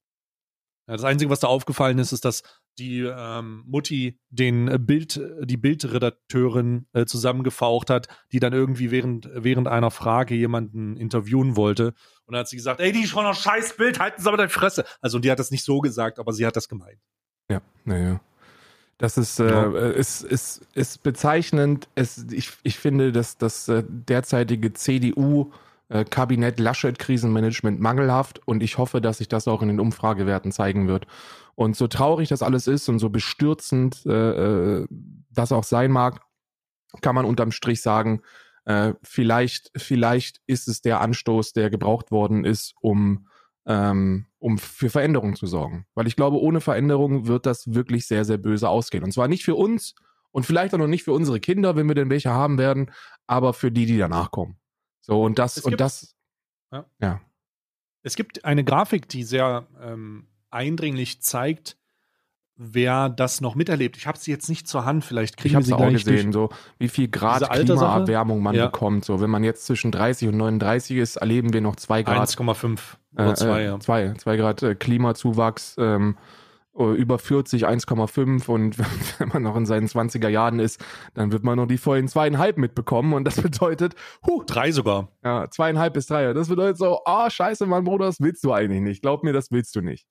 [0.87, 2.43] Ja, das Einzige, was da aufgefallen ist, ist, dass
[2.79, 9.67] die ähm, Mutti den Bild, die Bildredakteurin äh, zusammengefaucht hat, die dann irgendwie während, während
[9.67, 11.93] einer Frage jemanden interviewen wollte.
[12.25, 14.37] Und dann hat sie gesagt, ey, die ist von einer scheiß Bild, halten Sie aber
[14.37, 14.85] deine Fresse.
[15.01, 16.99] Also, und die hat das nicht so gesagt, aber sie hat das gemeint.
[17.49, 18.21] Ja, naja.
[18.97, 21.87] Das ist, äh, ist, ist, ist bezeichnend.
[21.95, 25.51] Es, ich, ich finde, dass das äh, derzeitige CDU
[25.89, 30.51] äh, Kabinett Laschet Krisenmanagement mangelhaft und ich hoffe, dass sich das auch in den Umfragewerten
[30.51, 31.05] zeigen wird.
[31.55, 34.87] Und so traurig das alles ist und so bestürzend äh, äh
[35.31, 36.21] das auch sein mag,
[37.01, 38.21] kann man unterm Strich sagen,
[38.65, 43.27] äh, vielleicht, vielleicht ist es der Anstoß, der gebraucht worden ist, um
[43.65, 45.85] ähm, um für Veränderungen zu sorgen.
[45.93, 49.03] Weil ich glaube, ohne Veränderung wird das wirklich sehr, sehr böse ausgehen.
[49.03, 49.95] Und zwar nicht für uns
[50.31, 52.91] und vielleicht auch noch nicht für unsere Kinder, wenn wir denn welche haben werden,
[53.27, 54.58] aber für die, die danach kommen.
[55.09, 56.15] So, und das, und das,
[56.71, 56.85] ja.
[57.01, 57.19] ja.
[58.03, 61.77] Es gibt eine Grafik, die sehr ähm, eindringlich zeigt,
[62.55, 63.97] wer das noch miterlebt.
[63.97, 66.89] Ich habe sie jetzt nicht zur Hand, vielleicht kriegen ich sie auch gesehen, so wie
[66.89, 68.67] viel Grad Klimaerwärmung man ja.
[68.67, 69.03] bekommt.
[69.03, 72.29] So, wenn man jetzt zwischen 30 und 39 ist, erleben wir noch zwei Grad.
[72.29, 72.79] 1,5
[73.15, 73.79] oder 2, äh, ja.
[73.79, 75.75] 2, 2 Grad äh, Klimazuwachs.
[75.79, 76.48] Ähm, äh,
[76.79, 78.77] über 40, 1,5 und
[79.19, 82.57] wenn man noch in seinen 20er Jahren ist, dann wird man noch die vollen zweieinhalb
[82.57, 85.09] mitbekommen und das bedeutet, huh, drei sogar.
[85.23, 86.33] Ja, zweieinhalb bis drei.
[86.33, 89.01] Das bedeutet so, ah, oh, scheiße, mein Bruder, das willst du eigentlich nicht.
[89.01, 90.07] Glaub mir, das willst du nicht.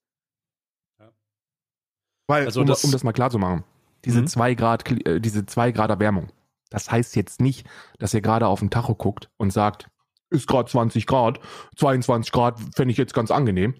[2.26, 3.64] Weil, also um, das, um das mal klar zu machen,
[4.04, 4.56] diese 2 mhm.
[4.56, 6.28] Grad, äh, diese 2 Grad Erwärmung,
[6.70, 7.66] das heißt jetzt nicht,
[7.98, 9.88] dass ihr gerade auf den Tacho guckt und sagt,
[10.30, 11.40] ist gerade 20 Grad,
[11.76, 13.74] 22 Grad fände ich jetzt ganz angenehm.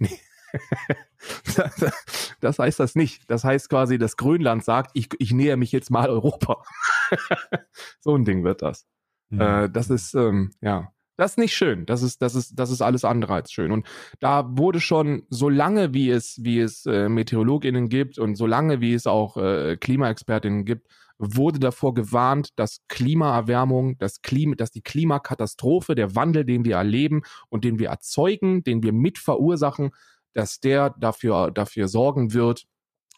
[2.40, 3.30] das heißt das nicht.
[3.30, 6.62] Das heißt quasi, dass Grönland sagt, ich, ich näher mich jetzt mal Europa.
[8.00, 8.86] so ein Ding wird das.
[9.30, 9.40] Mhm.
[9.40, 10.92] Äh, das ist, ähm, ja.
[11.16, 11.84] Das ist nicht schön.
[11.84, 13.72] Das ist, das ist, das ist alles andere als schön.
[13.72, 13.86] Und
[14.20, 18.80] da wurde schon, so lange wie es, wie es äh, MeteorologInnen gibt und so lange
[18.80, 20.86] wie es auch äh, KlimaexpertInnen gibt,
[21.18, 27.22] wurde davor gewarnt, dass Klimaerwärmung, dass, Klima, dass die Klimakatastrophe, der Wandel, den wir erleben
[27.48, 29.90] und den wir erzeugen, den wir mit verursachen,
[30.38, 32.68] dass der dafür, dafür sorgen wird,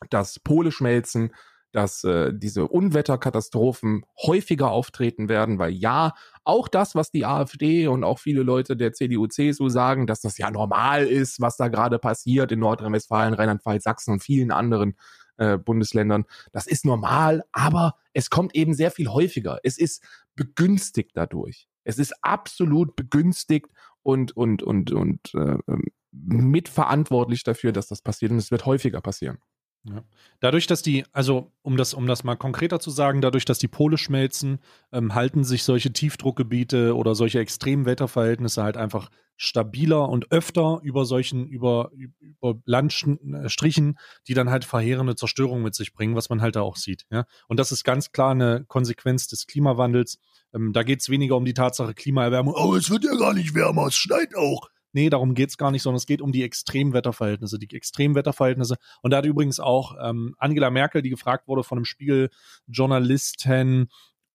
[0.09, 1.35] dass Pole schmelzen,
[1.71, 8.05] dass äh, diese Unwetterkatastrophen häufiger auftreten werden, weil ja, auch das, was die AfD und
[8.05, 11.99] auch viele Leute der CDU, CSU sagen, dass das ja normal ist, was da gerade
[11.99, 14.97] passiert in Nordrhein-Westfalen, Rheinland-Pfalz, Sachsen und vielen anderen
[15.37, 19.59] äh, Bundesländern, das ist normal, aber es kommt eben sehr viel häufiger.
[19.63, 20.03] Es ist
[20.37, 21.69] begünstigt dadurch.
[21.85, 23.69] Es ist absolut begünstigt
[24.03, 29.01] und und und und äh, ähm, mitverantwortlich dafür, dass das passiert und es wird häufiger
[29.01, 29.39] passieren.
[29.85, 30.05] Ja.
[30.41, 33.69] Dadurch, dass die, also um das, um das mal konkreter zu sagen, dadurch, dass die
[33.69, 34.59] Pole schmelzen,
[34.93, 41.07] ähm, halten sich solche Tiefdruckgebiete oder solche extremen Wetterverhältnisse halt einfach stabiler und öfter über
[41.07, 46.57] solchen, über, über Landstrichen, die dann halt verheerende Zerstörung mit sich bringen, was man halt
[46.57, 47.07] da auch sieht.
[47.11, 47.25] Ja?
[47.49, 50.19] Und das ist ganz klar eine Konsequenz des Klimawandels.
[50.53, 53.55] Ähm, da geht es weniger um die Tatsache Klimaerwärmung, oh, es wird ja gar nicht
[53.55, 57.59] wärmer, es schneit auch Nee, darum geht's gar nicht, sondern es geht um die Extremwetterverhältnisse.
[57.59, 58.77] Die Extremwetterverhältnisse.
[59.03, 63.89] Und da hat übrigens auch ähm, Angela Merkel, die gefragt wurde von einem Spiegel-Journalisten,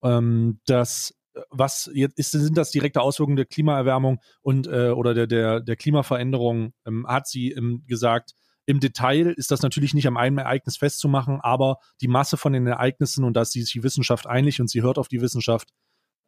[0.04, 1.14] ähm, dass
[1.50, 5.76] was jetzt ist, sind das direkte Auswirkungen der Klimaerwärmung und äh, oder der, der, der
[5.76, 8.34] Klimaveränderung, ähm, hat sie ähm, gesagt,
[8.66, 12.66] im Detail ist das natürlich nicht am einen Ereignis festzumachen, aber die Masse von den
[12.66, 15.70] Ereignissen, und da ist sich die Wissenschaft einig und sie hört auf die Wissenschaft,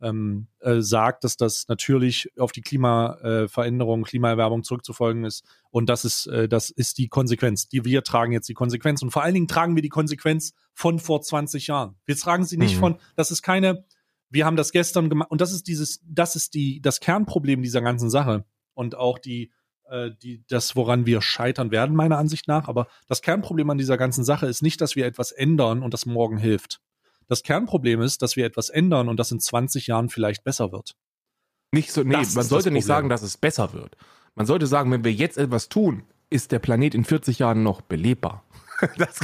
[0.02, 5.44] ähm, äh, sagt, dass das natürlich auf die Klimaveränderung, äh, Klimaerwärmung zurückzufolgen ist.
[5.70, 7.68] Und das ist, äh, das ist die Konsequenz.
[7.68, 9.02] Die wir tragen jetzt die Konsequenz.
[9.02, 11.96] Und vor allen Dingen tragen wir die Konsequenz von vor 20 Jahren.
[12.06, 12.80] Wir tragen sie nicht mhm.
[12.80, 13.86] von, das ist keine,
[14.30, 15.32] wir haben das gestern gemacht.
[15.32, 18.46] Und das ist dieses, das ist die, das Kernproblem dieser ganzen Sache.
[18.74, 19.52] Und auch die,
[19.90, 22.68] äh, die, das, woran wir scheitern werden, meiner Ansicht nach.
[22.68, 26.06] Aber das Kernproblem an dieser ganzen Sache ist nicht, dass wir etwas ändern und das
[26.06, 26.82] morgen hilft.
[27.28, 30.96] Das Kernproblem ist, dass wir etwas ändern und das in 20 Jahren vielleicht besser wird.
[31.74, 33.98] Nicht so, nee, das man sollte nicht sagen, dass es besser wird.
[34.36, 37.82] Man sollte sagen, wenn wir jetzt etwas tun, ist der Planet in 40 Jahren noch
[37.82, 38.44] belebbar.
[39.00, 39.20] Das,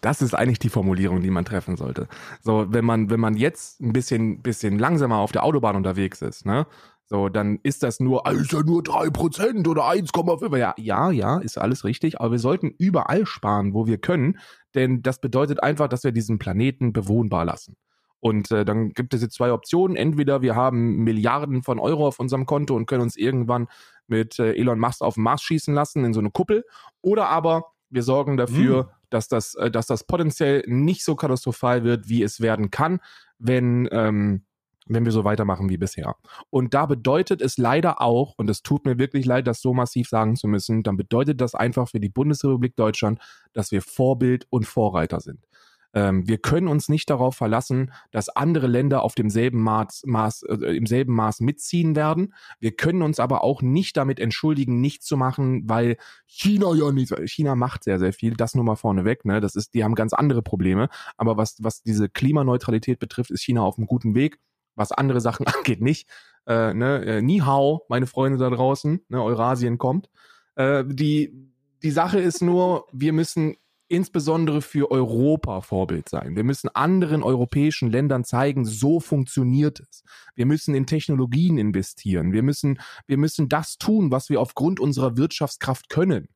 [0.00, 2.08] das, ist eigentlich die Formulierung, die man treffen sollte.
[2.42, 6.46] So, wenn man, wenn man jetzt ein bisschen, bisschen langsamer auf der Autobahn unterwegs ist,
[6.46, 6.66] ne,
[7.10, 10.56] so, dann ist das nur, ah, ist ja nur 3% oder 1,5.
[10.58, 14.38] Ja, ja, ja, ist alles richtig, aber wir sollten überall sparen, wo wir können,
[14.74, 17.76] denn das bedeutet einfach, dass wir diesen Planeten bewohnbar lassen.
[18.20, 19.96] Und äh, dann gibt es jetzt zwei Optionen.
[19.96, 23.68] Entweder wir haben Milliarden von Euro auf unserem Konto und können uns irgendwann
[24.06, 26.64] mit äh, Elon Musk auf den Mars schießen lassen in so eine Kuppel.
[27.00, 28.88] Oder aber wir sorgen dafür, mhm.
[29.08, 33.00] dass, das, äh, dass das potenziell nicht so katastrophal wird, wie es werden kann,
[33.38, 34.42] wenn, ähm,
[34.88, 36.16] wenn wir so weitermachen wie bisher.
[36.50, 40.08] Und da bedeutet es leider auch, und es tut mir wirklich leid, das so massiv
[40.08, 43.20] sagen zu müssen, dann bedeutet das einfach für die Bundesrepublik Deutschland,
[43.52, 45.48] dass wir Vorbild und Vorreiter sind.
[45.94, 50.76] Ähm, wir können uns nicht darauf verlassen, dass andere Länder auf demselben Maß, Maß äh,
[50.76, 52.34] im selben Maß mitziehen werden.
[52.60, 55.96] Wir können uns aber auch nicht damit entschuldigen, nichts zu machen, weil
[56.26, 57.14] China ja nicht.
[57.26, 58.34] China macht sehr, sehr viel.
[58.34, 59.24] Das nur mal vorneweg.
[59.24, 59.40] Ne?
[59.40, 60.88] Das ist, die haben ganz andere Probleme.
[61.16, 64.38] Aber was, was diese Klimaneutralität betrifft, ist China auf einem guten Weg
[64.78, 66.08] was andere Sachen angeht, nicht.
[66.46, 70.08] Äh, ne, äh, Ni hao, meine Freunde da draußen, ne, Eurasien kommt.
[70.54, 73.56] Äh, die, die Sache ist nur, wir müssen
[73.88, 76.36] insbesondere für Europa Vorbild sein.
[76.36, 80.04] Wir müssen anderen europäischen Ländern zeigen, so funktioniert es.
[80.34, 82.32] Wir müssen in Technologien investieren.
[82.32, 86.28] Wir müssen, wir müssen das tun, was wir aufgrund unserer Wirtschaftskraft können.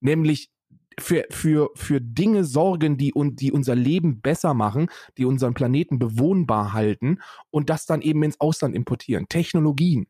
[0.00, 0.50] Nämlich
[0.98, 6.72] für, für, für Dinge sorgen, die, die unser Leben besser machen, die unseren Planeten bewohnbar
[6.72, 9.28] halten und das dann eben ins Ausland importieren.
[9.28, 10.06] Technologien.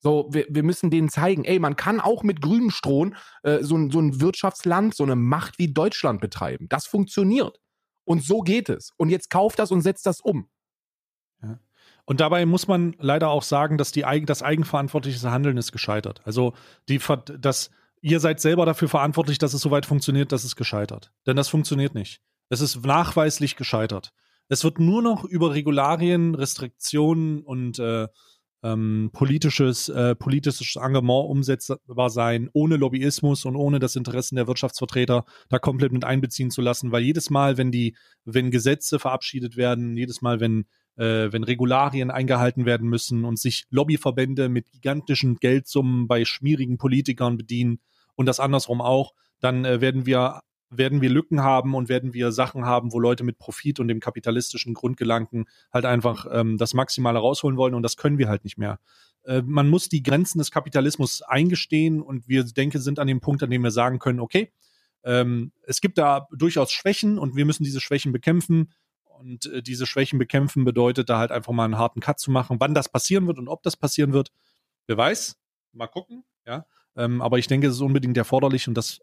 [0.00, 3.10] So, wir, wir müssen denen zeigen, ey, man kann auch mit grünem Stroh
[3.42, 6.66] äh, so, so ein Wirtschaftsland, so eine Macht wie Deutschland betreiben.
[6.68, 7.58] Das funktioniert.
[8.04, 8.92] Und so geht es.
[8.98, 10.48] Und jetzt kauft das und setzt das um.
[11.42, 11.58] Ja.
[12.04, 16.20] Und dabei muss man leider auch sagen, dass die, das eigenverantwortliche Handeln ist gescheitert.
[16.26, 16.52] Also
[16.88, 17.00] die,
[17.38, 17.70] das,
[18.04, 21.10] ihr seid selber dafür verantwortlich, dass es so weit funktioniert, dass es gescheitert.
[21.26, 22.20] Denn das funktioniert nicht.
[22.50, 24.12] Es ist nachweislich gescheitert.
[24.48, 28.06] Es wird nur noch über Regularien, Restriktionen und äh,
[28.62, 35.24] ähm, politisches, äh, politisches Engagement umsetzbar sein, ohne Lobbyismus und ohne das Interessen der Wirtschaftsvertreter
[35.48, 39.96] da komplett mit einbeziehen zu lassen, weil jedes Mal, wenn die, wenn Gesetze verabschiedet werden,
[39.96, 46.06] jedes Mal, wenn äh, wenn Regularien eingehalten werden müssen und sich Lobbyverbände mit gigantischen Geldsummen
[46.06, 47.80] bei schmierigen Politikern bedienen,
[48.16, 52.32] und das andersrum auch, dann äh, werden wir werden wir Lücken haben und werden wir
[52.32, 57.18] Sachen haben, wo Leute mit Profit und dem kapitalistischen Grundgedanken halt einfach ähm, das Maximale
[57.18, 58.80] rausholen wollen und das können wir halt nicht mehr.
[59.24, 63.42] Äh, man muss die Grenzen des Kapitalismus eingestehen und wir denke sind an dem Punkt,
[63.42, 64.52] an dem wir sagen können, okay,
[65.04, 68.72] ähm, es gibt da durchaus Schwächen und wir müssen diese Schwächen bekämpfen.
[69.04, 72.56] Und äh, diese Schwächen bekämpfen bedeutet da halt einfach mal einen harten Cut zu machen.
[72.58, 74.32] Wann das passieren wird und ob das passieren wird,
[74.86, 75.36] wer weiß.
[75.72, 76.66] Mal gucken, ja.
[76.96, 79.00] Ähm, aber ich denke, es ist unbedingt erforderlich und das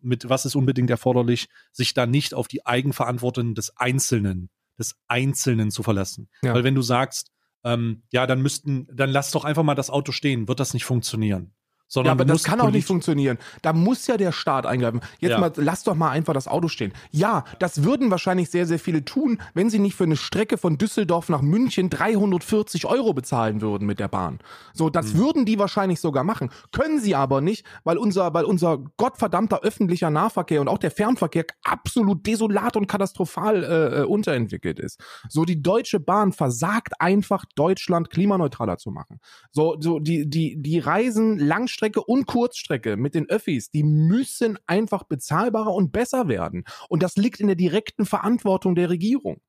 [0.00, 5.70] mit was ist unbedingt erforderlich, sich da nicht auf die Eigenverantwortung des Einzelnen, des Einzelnen
[5.70, 6.28] zu verlassen.
[6.42, 6.54] Ja.
[6.54, 7.32] Weil wenn du sagst,
[7.64, 10.84] ähm, ja, dann müssten, dann lass doch einfach mal das Auto stehen, wird das nicht
[10.84, 11.52] funktionieren.
[11.90, 13.38] Sondern ja, aber das kann auch nicht funktionieren.
[13.62, 15.00] Da muss ja der Staat eingreifen.
[15.20, 15.40] Jetzt ja.
[15.40, 16.92] mal, lass doch mal einfach das Auto stehen.
[17.10, 20.76] Ja, das würden wahrscheinlich sehr, sehr viele tun, wenn sie nicht für eine Strecke von
[20.76, 24.38] Düsseldorf nach München 340 Euro bezahlen würden mit der Bahn.
[24.74, 25.18] So, das mhm.
[25.18, 26.50] würden die wahrscheinlich sogar machen.
[26.72, 31.46] Können sie aber nicht, weil unser, weil unser gottverdammter öffentlicher Nahverkehr und auch der Fernverkehr
[31.64, 35.00] absolut desolat und katastrophal äh, äh unterentwickelt ist.
[35.30, 39.20] So, die Deutsche Bahn versagt einfach, Deutschland klimaneutraler zu machen.
[39.52, 44.58] So, so die, die, die Reisen Langstrecke Langstrecke und Kurzstrecke mit den Öffis, die müssen
[44.66, 46.64] einfach bezahlbarer und besser werden.
[46.88, 49.40] Und das liegt in der direkten Verantwortung der Regierung.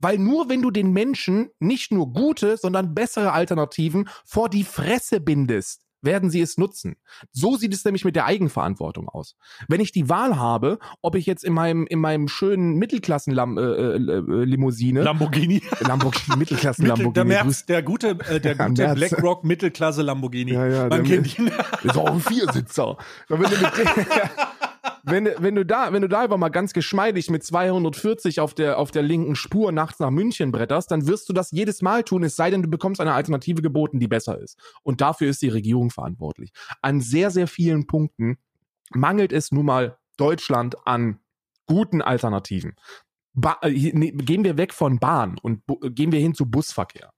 [0.00, 5.20] Weil nur wenn du den Menschen nicht nur gute, sondern bessere Alternativen vor die Fresse
[5.20, 6.96] bindest, werden sie es nutzen.
[7.32, 9.36] So sieht es nämlich mit der Eigenverantwortung aus.
[9.68, 15.02] Wenn ich die Wahl habe, ob ich jetzt in meinem in meinem schönen Mittelklassen-Limousine äh,
[15.02, 20.52] äh, Lamborghini Lamborghini Mittelklassen Lamborghini der, Merz, der gute äh, der gute BlackRock Mittelklasse Lamborghini.
[20.52, 21.50] Ja, ja, Man kennt ihn.
[21.82, 22.96] Ist auch ein Viersitzer.
[25.02, 28.78] wenn, wenn du da, wenn du da einfach mal ganz geschmeidig mit 240 auf der,
[28.78, 32.24] auf der linken Spur nachts nach München bretterst, dann wirst du das jedes Mal tun,
[32.24, 34.58] es sei denn, du bekommst eine Alternative geboten, die besser ist.
[34.82, 36.52] Und dafür ist die Regierung verantwortlich.
[36.82, 38.38] An sehr, sehr vielen Punkten
[38.90, 41.18] mangelt es nun mal Deutschland an
[41.66, 42.74] guten Alternativen.
[43.34, 45.62] Ba äh, gehen wir weg von Bahn und
[45.94, 47.12] gehen wir hin zu Busverkehr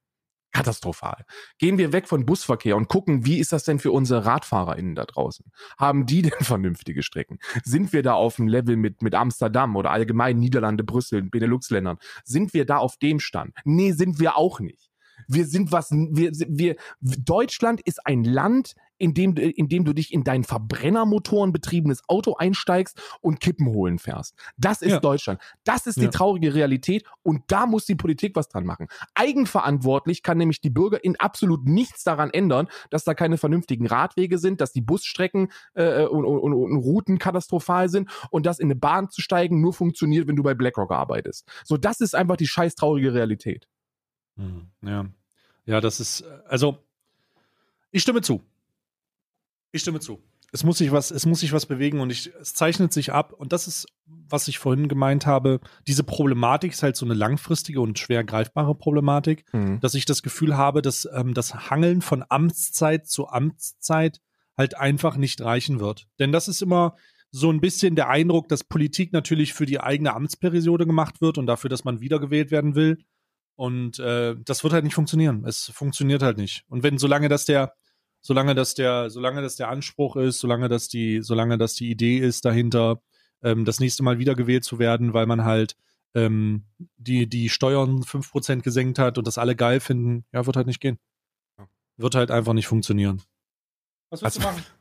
[0.53, 1.25] katastrophal.
[1.59, 5.05] Gehen wir weg von Busverkehr und gucken, wie ist das denn für unsere RadfahrerInnen da
[5.05, 5.47] draußen?
[5.79, 7.39] Haben die denn vernünftige Strecken?
[7.65, 11.99] Sind wir da auf dem Level mit, mit Amsterdam oder allgemein Niederlande, Brüssel, Benelux-Ländern?
[12.25, 13.55] Sind wir da auf dem Stand?
[13.65, 14.90] Nee, sind wir auch nicht.
[15.31, 20.45] Wir sind was, wir, wir, Deutschland ist ein Land, indem, indem du dich in dein
[20.45, 24.35] Verbrennermotoren betriebenes Auto einsteigst und Kippen holen fährst.
[24.57, 25.01] Das ist ja.
[25.01, 25.41] Deutschland.
[25.65, 26.11] Das ist die ja.
[26.11, 28.89] traurige Realität und da muss die Politik was dran machen.
[29.15, 34.39] Eigenverantwortlich kann nämlich die Bürger in absolut nichts daran ändern, dass da keine vernünftigen Radwege
[34.39, 38.77] sind, dass die Busstrecken äh, und, und, und Routen katastrophal sind und dass in eine
[38.77, 41.49] Bahn zu steigen nur funktioniert, wenn du bei BlackRock arbeitest.
[41.65, 43.67] So, das ist einfach die scheiß traurige Realität.
[44.37, 45.07] Hm, ja.
[45.71, 46.79] Ja, das ist, also,
[47.93, 48.43] ich stimme zu.
[49.71, 50.21] Ich stimme zu.
[50.53, 53.33] Es muss sich was, es muss sich was bewegen und ich, es zeichnet sich ab.
[53.33, 55.61] Und das ist, was ich vorhin gemeint habe.
[55.87, 59.79] Diese Problematik ist halt so eine langfristige und schwer greifbare Problematik, mhm.
[59.79, 64.21] dass ich das Gefühl habe, dass ähm, das Hangeln von Amtszeit zu Amtszeit
[64.59, 66.09] halt einfach nicht reichen wird.
[66.19, 66.97] Denn das ist immer
[67.31, 71.47] so ein bisschen der Eindruck, dass Politik natürlich für die eigene Amtsperiode gemacht wird und
[71.47, 72.99] dafür, dass man wiedergewählt werden will.
[73.61, 75.45] Und äh, das wird halt nicht funktionieren.
[75.45, 76.65] Es funktioniert halt nicht.
[76.71, 77.75] Und wenn, solange das der,
[78.23, 82.17] solange das der, solange das der Anspruch ist, solange das die, solange das die Idee
[82.17, 83.03] ist dahinter,
[83.43, 85.77] ähm, das nächste Mal wiedergewählt zu werden, weil man halt
[86.15, 86.65] ähm,
[86.97, 90.81] die, die Steuern 5% gesenkt hat und das alle geil finden, ja, wird halt nicht
[90.81, 90.99] gehen.
[91.99, 93.21] Wird halt einfach nicht funktionieren.
[94.09, 94.65] Was willst also, du machen?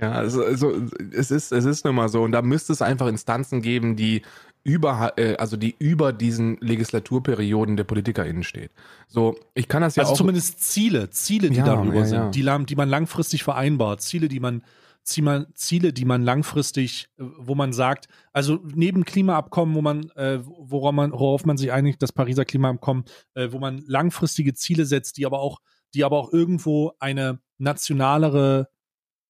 [0.00, 3.08] Ja, also, also es ist es ist nun mal so und da müsste es einfach
[3.08, 4.22] Instanzen geben, die
[4.64, 8.70] über äh, also die über diesen Legislaturperioden der PolitikerInnen steht.
[9.06, 12.34] So, ich kann das ja also auch zumindest Ziele, Ziele, die ja, darüber ja, sind,
[12.34, 14.62] Die, die man langfristig vereinbart, Ziele, die man
[15.08, 20.92] Ziele, die man langfristig, äh, wo man sagt, also neben Klimaabkommen, wo man, äh, worauf
[20.92, 23.04] man, worauf man sich einigt, das Pariser Klimaabkommen,
[23.34, 25.60] äh, wo man langfristige Ziele setzt, die aber auch,
[25.94, 28.68] die aber auch irgendwo eine nationalere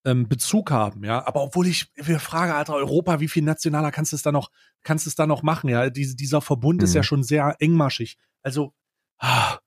[0.09, 1.27] ähm, Bezug haben, ja.
[1.27, 4.51] Aber obwohl ich mir frage, Alter, Europa, wie viel nationaler kannst du es da noch,
[4.83, 5.91] kannst du es da noch machen, ja?
[5.91, 6.85] Diese, dieser Verbund mhm.
[6.85, 7.05] ist ja mhm.
[7.05, 8.17] schon sehr engmaschig.
[8.43, 8.73] Also,
[9.19, 9.59] ah,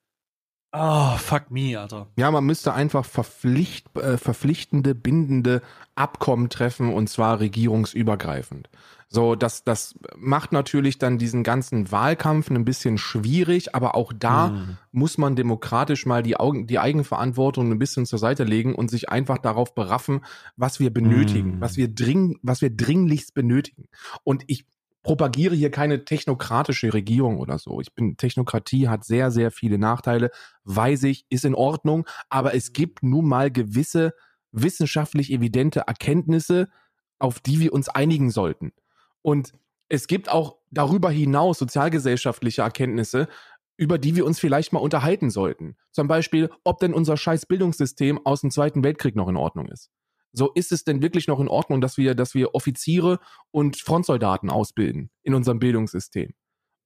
[0.73, 2.07] Oh, fuck me, Alter.
[2.15, 5.61] Ja, man müsste einfach verpflicht, äh, verpflichtende, bindende
[5.95, 8.69] Abkommen treffen und zwar regierungsübergreifend.
[9.13, 14.47] So, das, das macht natürlich dann diesen ganzen Wahlkampf ein bisschen schwierig, aber auch da
[14.47, 14.77] mhm.
[14.93, 19.09] muss man demokratisch mal die, Augen, die Eigenverantwortung ein bisschen zur Seite legen und sich
[19.09, 20.21] einfach darauf beraffen,
[20.55, 21.61] was wir benötigen, mhm.
[21.61, 23.89] was wir dring, was wir dringlichst benötigen.
[24.23, 24.65] Und ich
[25.03, 27.81] propagiere hier keine technokratische Regierung oder so.
[27.81, 30.31] Ich bin, Technokratie hat sehr, sehr viele Nachteile,
[30.63, 34.13] weiß ich, ist in Ordnung, aber es gibt nun mal gewisse
[34.53, 36.69] wissenschaftlich evidente Erkenntnisse,
[37.19, 38.71] auf die wir uns einigen sollten.
[39.21, 39.53] Und
[39.89, 43.27] es gibt auch darüber hinaus sozialgesellschaftliche Erkenntnisse,
[43.77, 45.75] über die wir uns vielleicht mal unterhalten sollten.
[45.91, 49.89] Zum Beispiel, ob denn unser scheiß Bildungssystem aus dem Zweiten Weltkrieg noch in Ordnung ist.
[50.33, 53.19] So ist es denn wirklich noch in Ordnung, dass wir, dass wir Offiziere
[53.51, 56.33] und Frontsoldaten ausbilden in unserem Bildungssystem?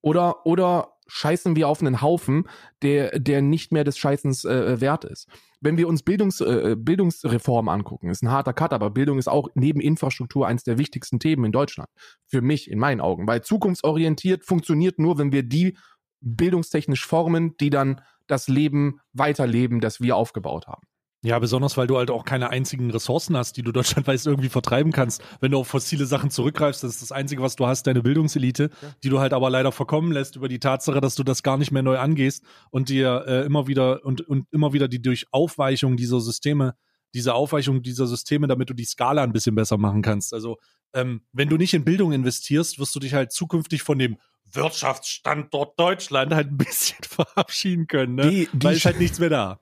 [0.01, 2.47] Oder, oder scheißen wir auf einen Haufen,
[2.81, 5.27] der, der nicht mehr des Scheißens äh, wert ist?
[5.65, 9.49] wenn wir uns Bildungs, äh, Bildungsreform angucken, ist ein harter Cut, aber Bildung ist auch
[9.55, 11.89] neben Infrastruktur eines der wichtigsten Themen in Deutschland.
[12.27, 13.27] Für mich, in meinen Augen.
[13.27, 15.77] Weil zukunftsorientiert funktioniert nur, wenn wir die
[16.21, 20.87] bildungstechnisch formen, die dann das Leben weiterleben, das wir aufgebaut haben.
[21.25, 24.91] Ja, besonders weil du halt auch keine einzigen Ressourcen hast, die du deutschlandweit irgendwie vertreiben
[24.91, 25.23] kannst.
[25.41, 28.69] Wenn du auf fossile Sachen zurückgreifst, das ist das Einzige, was du hast, deine Bildungselite,
[28.81, 28.95] ja.
[29.03, 31.71] die du halt aber leider verkommen lässt über die Tatsache, dass du das gar nicht
[31.71, 35.97] mehr neu angehst und dir äh, immer wieder und, und immer wieder die durch Aufweichung
[35.97, 36.75] dieser Systeme,
[37.15, 40.31] diese Aufweichung dieser Systeme, damit du die Skala ein bisschen besser machen kannst.
[40.31, 40.57] Also
[40.93, 44.17] ähm, wenn du nicht in Bildung investierst, wirst du dich halt zukünftig von dem
[44.51, 48.29] Wirtschaftsstandort Deutschland halt ein bisschen verabschieden können, ne?
[48.29, 49.59] Die, die Weil ist halt nichts mehr da.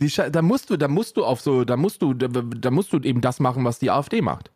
[0.00, 2.92] Die, da musst du, da musst du auf so, da musst du, da, da musst
[2.92, 4.50] du eben das machen, was die AfD macht.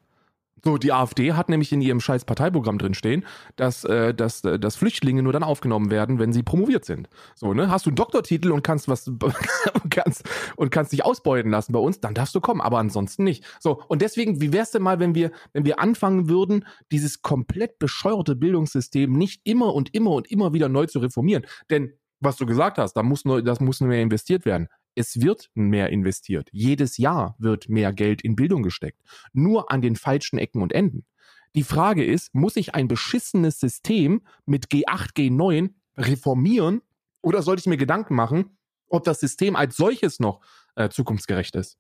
[0.65, 3.25] So, die AfD hat nämlich in ihrem scheiß Parteiprogramm drin stehen,
[3.57, 7.09] dass, äh, dass, äh, dass Flüchtlinge nur dann aufgenommen werden, wenn sie promoviert sind.
[7.35, 7.71] So, ne?
[7.71, 11.79] Hast du einen Doktortitel und kannst was und kannst, und kannst dich ausbeuten lassen bei
[11.79, 13.45] uns, dann darfst du kommen, aber ansonsten nicht.
[13.61, 17.79] So, und deswegen, wie wär's denn mal, wenn wir, wenn wir anfangen würden, dieses komplett
[17.79, 21.47] bescheuerte Bildungssystem nicht immer und immer und immer wieder neu zu reformieren?
[21.71, 24.69] Denn was du gesagt hast, da muss neu, das muss mehr investiert werden.
[24.99, 26.49] Es wird mehr investiert.
[26.51, 29.01] Jedes Jahr wird mehr Geld in Bildung gesteckt.
[29.33, 31.07] Nur an den falschen Ecken und Enden.
[31.55, 36.83] Die Frage ist, muss ich ein beschissenes System mit G8, G9 reformieren
[37.23, 40.41] oder sollte ich mir Gedanken machen, ob das System als solches noch
[40.75, 41.79] äh, zukunftsgerecht ist?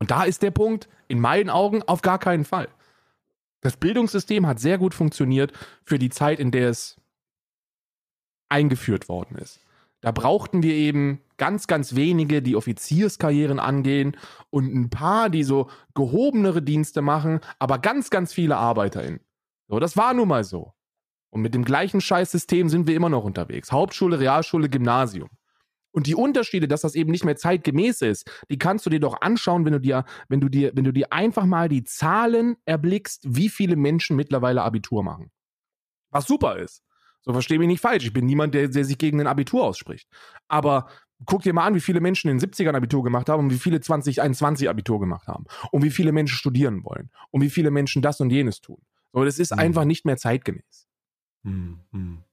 [0.00, 2.68] Und da ist der Punkt, in meinen Augen, auf gar keinen Fall.
[3.60, 5.52] Das Bildungssystem hat sehr gut funktioniert
[5.84, 7.00] für die Zeit, in der es
[8.48, 9.60] eingeführt worden ist.
[10.00, 14.16] Da brauchten wir eben ganz, ganz wenige, die Offizierskarrieren angehen
[14.50, 19.20] und ein paar, die so gehobenere Dienste machen, aber ganz, ganz viele ArbeiterInnen.
[19.68, 20.72] So, das war nun mal so.
[21.30, 23.70] Und mit dem gleichen Scheißsystem sind wir immer noch unterwegs.
[23.70, 25.28] Hauptschule, Realschule, Gymnasium.
[25.90, 29.20] Und die Unterschiede, dass das eben nicht mehr zeitgemäß ist, die kannst du dir doch
[29.20, 33.24] anschauen, wenn du dir, wenn du dir, wenn du dir einfach mal die Zahlen erblickst,
[33.26, 35.30] wie viele Menschen mittlerweile Abitur machen.
[36.10, 36.82] Was super ist.
[37.28, 38.06] So verstehe mich nicht falsch.
[38.06, 40.08] Ich bin niemand, der, der sich gegen ein Abitur ausspricht.
[40.48, 40.88] Aber
[41.26, 43.58] guck dir mal an, wie viele Menschen in den 70ern Abitur gemacht haben und wie
[43.58, 45.44] viele 2021 Abitur gemacht haben.
[45.70, 47.10] Und wie viele Menschen studieren wollen.
[47.30, 48.80] Und wie viele Menschen das und jenes tun.
[49.12, 49.58] So, das ist hm.
[49.58, 50.88] einfach nicht mehr zeitgemäß.
[51.44, 52.24] Hm, hm.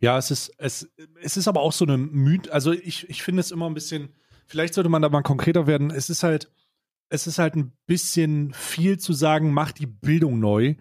[0.00, 3.40] Ja, es ist, es, es ist aber auch so eine Myth, also ich, ich finde
[3.40, 4.14] es immer ein bisschen,
[4.46, 5.90] vielleicht sollte man da mal konkreter werden.
[5.90, 6.50] Es ist halt,
[7.10, 10.76] es ist halt ein bisschen viel zu sagen, mach die Bildung neu,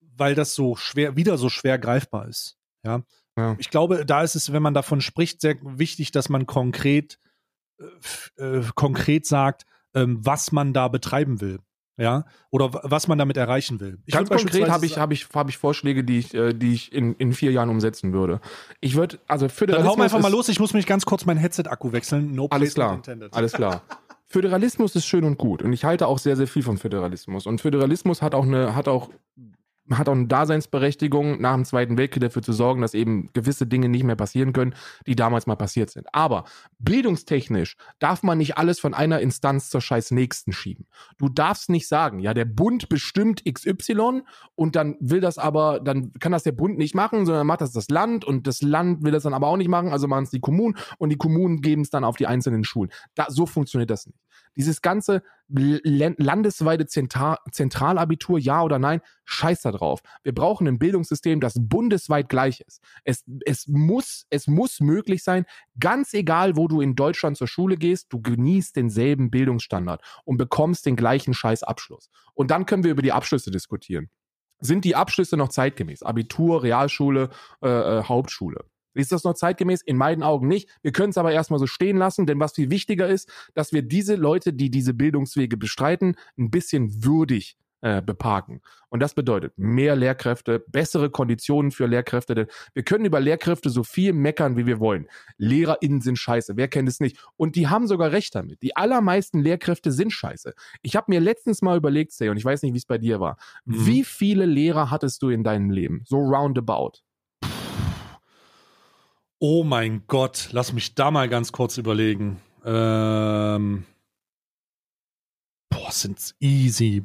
[0.00, 2.57] weil das so schwer, wieder so schwer greifbar ist.
[2.84, 3.02] Ja.
[3.36, 3.56] ja.
[3.58, 7.18] Ich glaube, da ist es, wenn man davon spricht, sehr wichtig, dass man konkret,
[8.38, 11.60] äh, äh konkret sagt, ähm, was man da betreiben will
[11.98, 13.98] ja, oder was man damit erreichen will.
[14.06, 16.92] Ich Ganz konkret habe ich, hab ich, hab ich Vorschläge, die ich, äh, die ich
[16.92, 18.40] in, in vier Jahren umsetzen würde.
[18.80, 19.94] Ich würde, also Föderalismus.
[19.94, 22.34] Dann hau einfach mal los, ich muss mich ganz kurz mein Headset-Akku wechseln.
[22.34, 23.34] No alles klar, intended.
[23.34, 23.82] alles klar.
[24.26, 27.46] Föderalismus ist schön und gut und ich halte auch sehr, sehr viel von Föderalismus.
[27.46, 29.10] Und Föderalismus hat auch eine, hat auch
[29.90, 33.88] hat auch eine Daseinsberechtigung, nach dem Zweiten Weltkrieg dafür zu sorgen, dass eben gewisse Dinge
[33.88, 34.74] nicht mehr passieren können,
[35.06, 36.06] die damals mal passiert sind.
[36.12, 36.44] Aber
[36.78, 40.86] bildungstechnisch darf man nicht alles von einer Instanz zur scheiß nächsten schieben.
[41.18, 44.22] Du darfst nicht sagen, ja, der Bund bestimmt XY
[44.54, 47.72] und dann will das aber, dann kann das der Bund nicht machen, sondern macht das
[47.72, 50.30] das Land und das Land will das dann aber auch nicht machen, also machen es
[50.30, 52.90] die Kommunen und die Kommunen geben es dann auf die einzelnen Schulen.
[53.14, 54.18] Da, so funktioniert das nicht.
[54.58, 60.00] Dieses ganze landesweite Zentralabitur, ja oder nein, scheiß da drauf.
[60.24, 62.82] Wir brauchen ein Bildungssystem, das bundesweit gleich ist.
[63.04, 65.46] Es, es, muss, es muss möglich sein,
[65.78, 70.84] ganz egal, wo du in Deutschland zur Schule gehst, du genießt denselben Bildungsstandard und bekommst
[70.86, 72.10] den gleichen Scheißabschluss.
[72.34, 74.10] Und dann können wir über die Abschlüsse diskutieren.
[74.60, 76.02] Sind die Abschlüsse noch zeitgemäß?
[76.02, 77.30] Abitur, Realschule,
[77.62, 78.64] äh, äh Hauptschule.
[78.98, 79.82] Ist das noch zeitgemäß?
[79.82, 80.68] In meinen Augen nicht.
[80.82, 83.82] Wir können es aber erstmal so stehen lassen, denn was viel wichtiger ist, dass wir
[83.82, 88.60] diese Leute, die diese Bildungswege bestreiten, ein bisschen würdig äh, beparken.
[88.88, 92.34] Und das bedeutet mehr Lehrkräfte, bessere Konditionen für Lehrkräfte.
[92.34, 95.06] Denn wir können über Lehrkräfte so viel meckern, wie wir wollen.
[95.36, 96.56] LehrerInnen sind scheiße.
[96.56, 97.18] Wer kennt es nicht?
[97.36, 98.62] Und die haben sogar recht damit.
[98.62, 100.54] Die allermeisten Lehrkräfte sind scheiße.
[100.82, 103.20] Ich habe mir letztens mal überlegt, Say, und ich weiß nicht, wie es bei dir
[103.20, 103.36] war.
[103.64, 103.86] Mhm.
[103.86, 106.02] Wie viele Lehrer hattest du in deinem Leben?
[106.04, 107.02] So roundabout.
[109.40, 112.40] Oh mein Gott, lass mich da mal ganz kurz überlegen.
[112.64, 113.84] Ähm,
[115.68, 117.04] boah, sind's easy,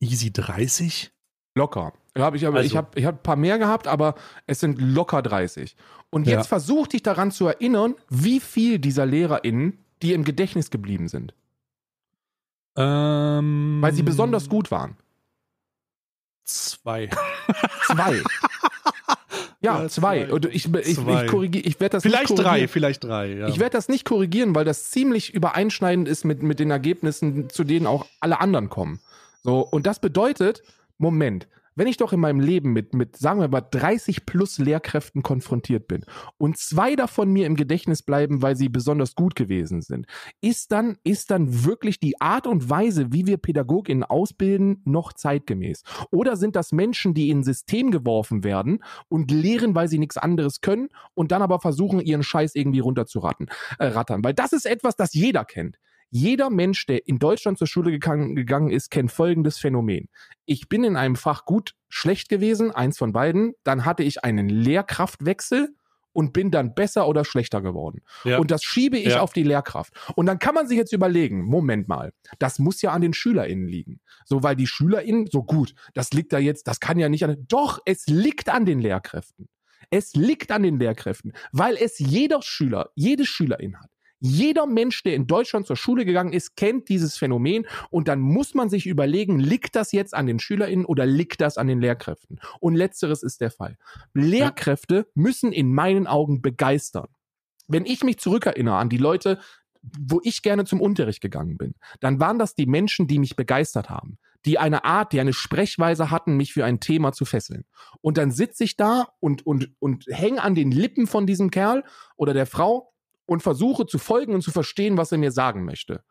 [0.00, 1.10] easy 30?
[1.54, 1.92] Locker.
[2.16, 2.66] Hab ich aber, also.
[2.66, 4.14] ich habe ich hab ein paar mehr gehabt, aber
[4.46, 5.76] es sind locker 30.
[6.10, 6.44] Und jetzt ja.
[6.44, 11.34] versuch dich daran zu erinnern, wie viel dieser LehrerInnen, die im Gedächtnis geblieben sind.
[12.76, 14.96] Ähm, Weil sie besonders gut waren.
[16.44, 17.08] Zwei.
[17.86, 18.22] Zwei.
[19.62, 20.30] Ja, zwei.
[20.30, 21.24] Und ich, ich, zwei.
[21.24, 23.32] ich, korrigiere, ich werde das vielleicht nicht drei, vielleicht drei.
[23.32, 23.48] Ja.
[23.48, 27.62] Ich werde das nicht korrigieren, weil das ziemlich übereinschneidend ist mit, mit den Ergebnissen, zu
[27.62, 28.98] denen auch alle anderen kommen.
[29.44, 30.62] So, und das bedeutet,
[30.98, 35.22] Moment, wenn ich doch in meinem Leben mit, mit, sagen wir mal, 30 plus Lehrkräften
[35.22, 36.04] konfrontiert bin
[36.38, 40.06] und zwei davon mir im Gedächtnis bleiben, weil sie besonders gut gewesen sind,
[40.40, 45.82] ist dann, ist dann wirklich die Art und Weise, wie wir PädagogInnen ausbilden, noch zeitgemäß?
[46.10, 50.18] Oder sind das Menschen, die in ein System geworfen werden und lehren, weil sie nichts
[50.18, 53.48] anderes können und dann aber versuchen, ihren Scheiß irgendwie runterzurattern?
[53.78, 54.22] Äh, rattern?
[54.24, 55.78] Weil das ist etwas, das jeder kennt.
[56.14, 60.10] Jeder Mensch, der in Deutschland zur Schule gegangen, gegangen ist, kennt folgendes Phänomen.
[60.44, 63.54] Ich bin in einem Fach gut, schlecht gewesen, eins von beiden.
[63.64, 65.74] Dann hatte ich einen Lehrkraftwechsel
[66.12, 68.02] und bin dann besser oder schlechter geworden.
[68.24, 68.36] Ja.
[68.36, 69.20] Und das schiebe ich ja.
[69.22, 69.94] auf die Lehrkraft.
[70.14, 73.66] Und dann kann man sich jetzt überlegen, Moment mal, das muss ja an den SchülerInnen
[73.66, 74.00] liegen.
[74.26, 77.42] So, weil die SchülerInnen, so gut, das liegt da jetzt, das kann ja nicht an,
[77.48, 79.48] doch, es liegt an den Lehrkräften.
[79.88, 83.91] Es liegt an den Lehrkräften, weil es jeder Schüler, jede Schülerin hat.
[84.24, 88.54] Jeder Mensch, der in Deutschland zur Schule gegangen ist, kennt dieses Phänomen und dann muss
[88.54, 92.38] man sich überlegen, liegt das jetzt an den SchülerInnen oder liegt das an den Lehrkräften?
[92.60, 93.78] Und letzteres ist der Fall.
[94.14, 97.08] Lehrkräfte müssen in meinen Augen begeistern.
[97.66, 99.40] Wenn ich mich zurückerinnere an die Leute,
[99.82, 103.90] wo ich gerne zum Unterricht gegangen bin, dann waren das die Menschen, die mich begeistert
[103.90, 104.18] haben.
[104.44, 107.64] die eine Art, die eine Sprechweise hatten, mich für ein Thema zu fesseln.
[108.00, 111.84] Und dann sitze ich da und, und, und hänge an den Lippen von diesem Kerl
[112.16, 112.91] oder der Frau
[113.26, 116.04] und versuche zu folgen und zu verstehen, was er mir sagen möchte.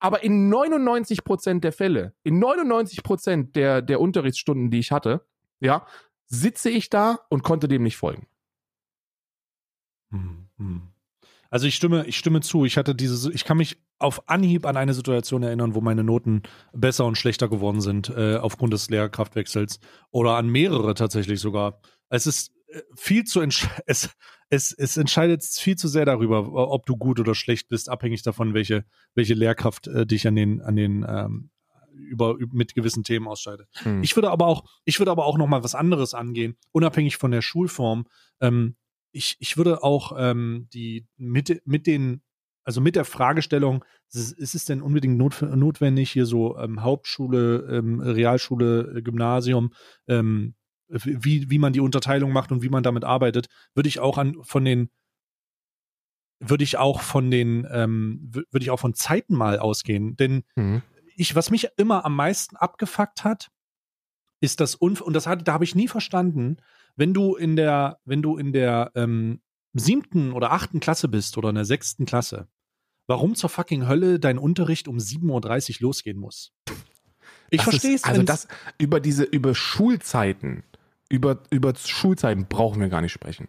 [0.00, 5.26] Aber in 99 Prozent der Fälle, in 99 Prozent der, der Unterrichtsstunden, die ich hatte,
[5.60, 5.86] ja,
[6.26, 8.26] sitze ich da und konnte dem nicht folgen.
[10.10, 10.82] Hm, hm.
[11.50, 12.64] Also ich stimme, ich stimme zu.
[12.64, 16.42] Ich hatte diese, ich kann mich auf Anhieb an eine Situation erinnern, wo meine Noten
[16.72, 21.80] besser und schlechter geworden sind äh, aufgrund des Lehrkraftwechsels oder an mehrere tatsächlich sogar.
[22.10, 23.40] Es ist äh, viel zu
[23.86, 24.10] es,
[24.50, 28.54] es, es entscheidet viel zu sehr darüber, ob du gut oder schlecht bist, abhängig davon,
[28.54, 28.84] welche,
[29.14, 31.50] welche Lehrkraft äh, dich an den, an den ähm,
[31.92, 33.68] über, mit gewissen Themen ausscheidet.
[33.82, 34.02] Hm.
[34.02, 37.30] Ich würde aber auch, ich würde aber auch noch mal was anderes angehen, unabhängig von
[37.30, 38.06] der Schulform.
[38.40, 38.76] Ähm,
[39.12, 42.22] ich, ich würde auch ähm, die mit, mit den,
[42.64, 47.68] also mit der Fragestellung, ist, ist es denn unbedingt not, notwendig, hier so ähm, Hauptschule,
[47.70, 49.72] ähm, Realschule, äh, Gymnasium,
[50.06, 50.54] ähm,
[50.88, 54.36] wie, wie man die Unterteilung macht und wie man damit arbeitet, würde ich auch an
[54.42, 54.90] von den
[56.40, 60.82] würde ich auch von den ähm, würde ich auch von Zeiten mal ausgehen, denn mhm.
[61.16, 63.50] ich was mich immer am meisten abgefuckt hat,
[64.40, 66.58] ist das Unf und das hat da habe ich nie verstanden,
[66.98, 69.40] wenn du in der, wenn du in der ähm,
[69.72, 72.48] siebten oder achten Klasse bist oder in der sechsten Klasse,
[73.06, 76.52] warum zur fucking Hölle dein Unterricht um 7.30 Uhr losgehen muss.
[77.50, 78.04] Ich verstehe es.
[78.04, 80.64] Also das über diese, über Schulzeiten,
[81.08, 83.48] über, über Schulzeiten brauchen wir gar nicht sprechen.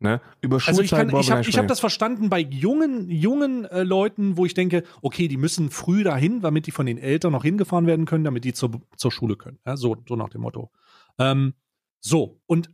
[0.00, 0.20] Ne?
[0.40, 4.46] Über Schulzeiten also ich, ich habe hab das verstanden bei jungen, jungen äh, Leuten, wo
[4.46, 8.06] ich denke, okay, die müssen früh dahin, damit die von den Eltern noch hingefahren werden
[8.06, 9.58] können, damit die zur, zur Schule können.
[9.66, 10.70] Ja, so, so nach dem Motto.
[11.18, 11.54] Ähm,
[12.00, 12.70] so, und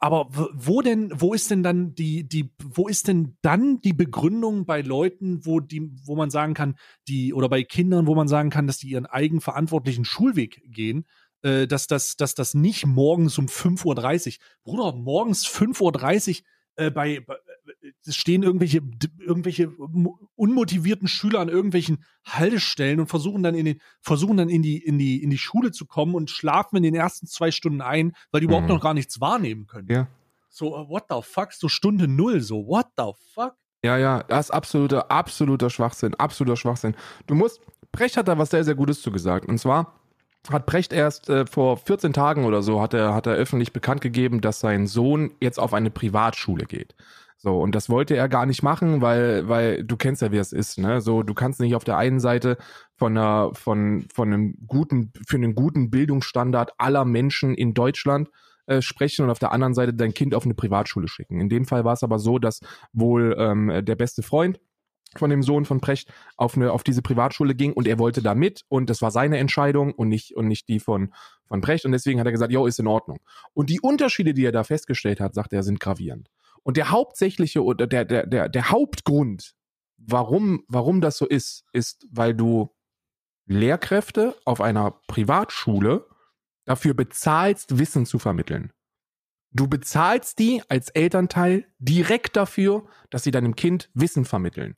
[0.00, 4.64] aber wo denn, wo ist denn dann die, die, wo ist denn dann die Begründung
[4.64, 8.48] bei Leuten, wo die, wo man sagen kann, die, oder bei Kindern, wo man sagen
[8.48, 11.04] kann, dass die ihren eigenverantwortlichen Schulweg gehen,
[11.44, 16.44] äh, dass das, dass das nicht morgens um 5.30 Uhr, Bruder, morgens 5.30 Uhr
[16.76, 17.36] äh, bei, bei
[18.06, 18.80] es stehen irgendwelche,
[19.18, 19.70] irgendwelche
[20.36, 24.98] unmotivierten Schüler an irgendwelchen Haltestellen und versuchen dann in den, versuchen dann in die, in
[24.98, 28.40] die, in die Schule zu kommen und schlafen in den ersten zwei Stunden ein, weil
[28.40, 28.74] die überhaupt mhm.
[28.74, 29.88] noch gar nichts wahrnehmen können.
[29.90, 30.08] Ja.
[30.48, 31.52] So, uh, what the fuck?
[31.52, 33.54] So Stunde null, so, what the fuck?
[33.84, 36.94] Ja, ja, das ist absoluter, absoluter Schwachsinn, absoluter Schwachsinn.
[37.26, 37.60] Du musst,
[37.92, 39.46] Brecht hat da was sehr, sehr Gutes zu gesagt.
[39.46, 40.00] Und zwar
[40.50, 44.00] hat Brecht erst äh, vor 14 Tagen oder so, hat er, hat er öffentlich bekannt
[44.00, 46.94] gegeben, dass sein Sohn jetzt auf eine Privatschule geht.
[47.44, 50.52] So, und das wollte er gar nicht machen, weil, weil du kennst ja, wie es
[50.52, 51.02] ist, ne?
[51.02, 52.56] So, du kannst nicht auf der einen Seite
[52.96, 58.30] von einer, von, von einem guten, für einen guten Bildungsstandard aller Menschen in Deutschland
[58.66, 61.38] äh, sprechen und auf der anderen Seite dein Kind auf eine Privatschule schicken.
[61.38, 62.60] In dem Fall war es aber so, dass
[62.94, 64.58] wohl ähm, der beste Freund
[65.18, 68.34] von dem Sohn von Precht auf eine auf diese Privatschule ging und er wollte da
[68.34, 71.12] mit und das war seine Entscheidung und nicht und nicht die von
[71.46, 73.20] von Precht und deswegen hat er gesagt, jo, ist in Ordnung.
[73.52, 76.30] Und die Unterschiede, die er da festgestellt hat, sagt er, sind gravierend.
[76.62, 79.54] Und der hauptsächliche oder der, der, der, der Hauptgrund,
[79.98, 82.70] warum, warum das so ist, ist, weil du
[83.46, 86.06] Lehrkräfte auf einer Privatschule
[86.64, 88.72] dafür bezahlst, Wissen zu vermitteln.
[89.50, 94.74] Du bezahlst die als Elternteil direkt dafür, dass sie deinem Kind Wissen vermitteln.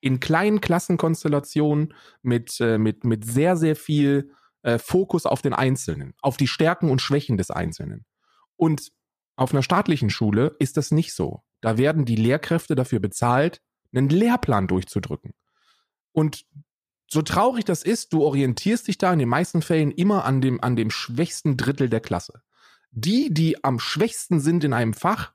[0.00, 4.30] In kleinen Klassenkonstellationen mit, äh, mit, mit sehr, sehr viel
[4.62, 8.04] äh, Fokus auf den Einzelnen, auf die Stärken und Schwächen des Einzelnen.
[8.56, 8.92] Und
[9.36, 11.42] auf einer staatlichen Schule ist das nicht so.
[11.60, 13.60] Da werden die Lehrkräfte dafür bezahlt,
[13.94, 15.34] einen Lehrplan durchzudrücken.
[16.12, 16.46] Und
[17.08, 20.62] so traurig das ist, du orientierst dich da in den meisten Fällen immer an dem,
[20.62, 22.42] an dem schwächsten Drittel der Klasse.
[22.90, 25.32] Die, die am schwächsten sind in einem Fach,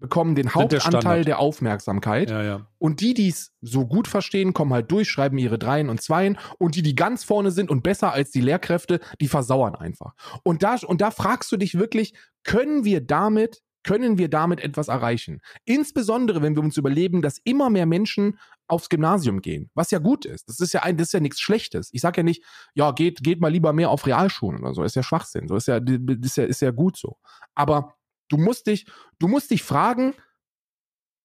[0.00, 2.30] bekommen den Hauptanteil der, der, Aufmerksamkeit.
[2.30, 2.66] Ja, ja.
[2.78, 6.38] Und die, die es so gut verstehen, kommen halt durch, schreiben ihre Dreien und Zweien.
[6.58, 10.14] Und die, die ganz vorne sind und besser als die Lehrkräfte, die versauern einfach.
[10.42, 14.88] Und da, und da fragst du dich wirklich, können wir damit können wir damit etwas
[14.88, 15.40] erreichen?
[15.64, 18.38] Insbesondere, wenn wir uns überleben, dass immer mehr Menschen
[18.68, 20.48] aufs Gymnasium gehen, was ja gut ist.
[20.48, 21.88] Das ist ja ein, das ist ja nichts Schlechtes.
[21.92, 22.44] Ich sage ja nicht,
[22.74, 24.82] ja, geht, geht mal lieber mehr auf Realschulen oder so.
[24.82, 25.48] Ist ja Schwachsinn.
[25.48, 27.16] So ist ja, ist ja, ist ja gut so.
[27.54, 27.94] Aber
[28.30, 28.86] Du musst dich,
[29.18, 30.14] du musst dich fragen,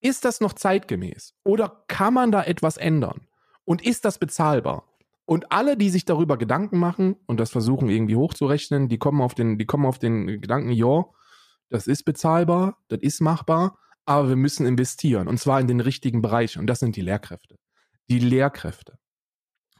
[0.01, 1.33] ist das noch zeitgemäß?
[1.43, 3.27] Oder kann man da etwas ändern?
[3.63, 4.83] Und ist das bezahlbar?
[5.25, 9.33] Und alle, die sich darüber Gedanken machen und das versuchen irgendwie hochzurechnen, die kommen auf
[9.33, 11.05] den, die kommen auf den Gedanken, ja,
[11.69, 16.21] das ist bezahlbar, das ist machbar, aber wir müssen investieren und zwar in den richtigen
[16.21, 17.57] Bereichen und das sind die Lehrkräfte.
[18.07, 18.99] Die Lehrkräfte.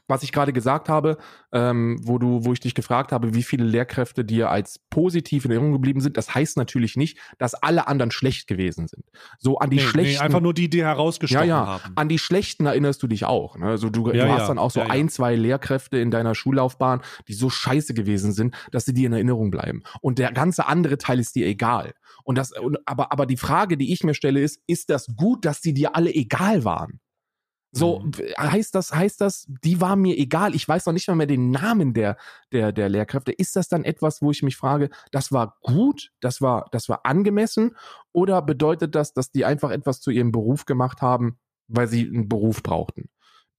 [0.08, 1.18] Was ich gerade gesagt habe,
[1.52, 5.50] ähm, wo du, wo ich dich gefragt habe, wie viele Lehrkräfte dir als positiv in
[5.50, 9.04] Erinnerung geblieben sind, das heißt natürlich nicht, dass alle anderen schlecht gewesen sind.
[9.38, 10.18] So an die nee, schlechten.
[10.18, 11.92] Nee, einfach nur die, die herausgestochen ja, ja, haben.
[11.96, 13.56] An die schlechten erinnerst du dich auch.
[13.56, 13.66] Ne?
[13.66, 16.34] Also du, ja, du hast ja, dann auch so ja, ein, zwei Lehrkräfte in deiner
[16.34, 19.82] Schullaufbahn, die so scheiße gewesen sind, dass sie dir in Erinnerung bleiben.
[20.00, 21.92] Und der ganze andere Teil ist dir egal.
[22.24, 22.52] Und das,
[22.84, 25.94] aber, aber die Frage, die ich mir stelle, ist, ist das gut, dass sie dir
[25.94, 27.00] alle egal waren?
[27.76, 28.12] So mhm.
[28.38, 30.54] heißt das, heißt das, die war mir egal.
[30.54, 32.16] Ich weiß noch nicht mal mehr den Namen der,
[32.50, 33.32] der, der Lehrkräfte.
[33.32, 37.04] Ist das dann etwas, wo ich mich frage, das war gut, das war, das war
[37.04, 37.76] angemessen?
[38.12, 42.30] Oder bedeutet das, dass die einfach etwas zu ihrem Beruf gemacht haben, weil sie einen
[42.30, 43.10] Beruf brauchten?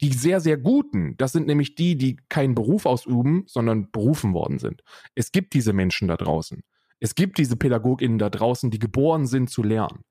[0.01, 4.57] Die sehr, sehr guten, das sind nämlich die, die keinen Beruf ausüben, sondern berufen worden
[4.57, 4.82] sind.
[5.13, 6.63] Es gibt diese Menschen da draußen.
[6.99, 10.03] Es gibt diese PädagogInnen da draußen, die geboren sind zu lernen.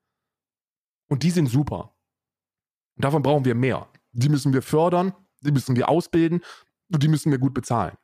[1.08, 1.95] Und die sind super.
[2.96, 6.40] Und davon brauchen wir mehr die müssen wir fördern, die müssen wir ausbilden
[6.92, 7.96] und die müssen wir gut bezahlen.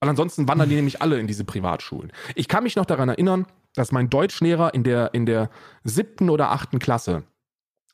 [0.00, 2.12] Weil ansonsten wandern die nämlich alle in diese Privatschulen.
[2.34, 5.50] Ich kann mich noch daran erinnern, dass mein Deutschlehrer in der, in der
[5.84, 7.24] siebten oder achten Klasse,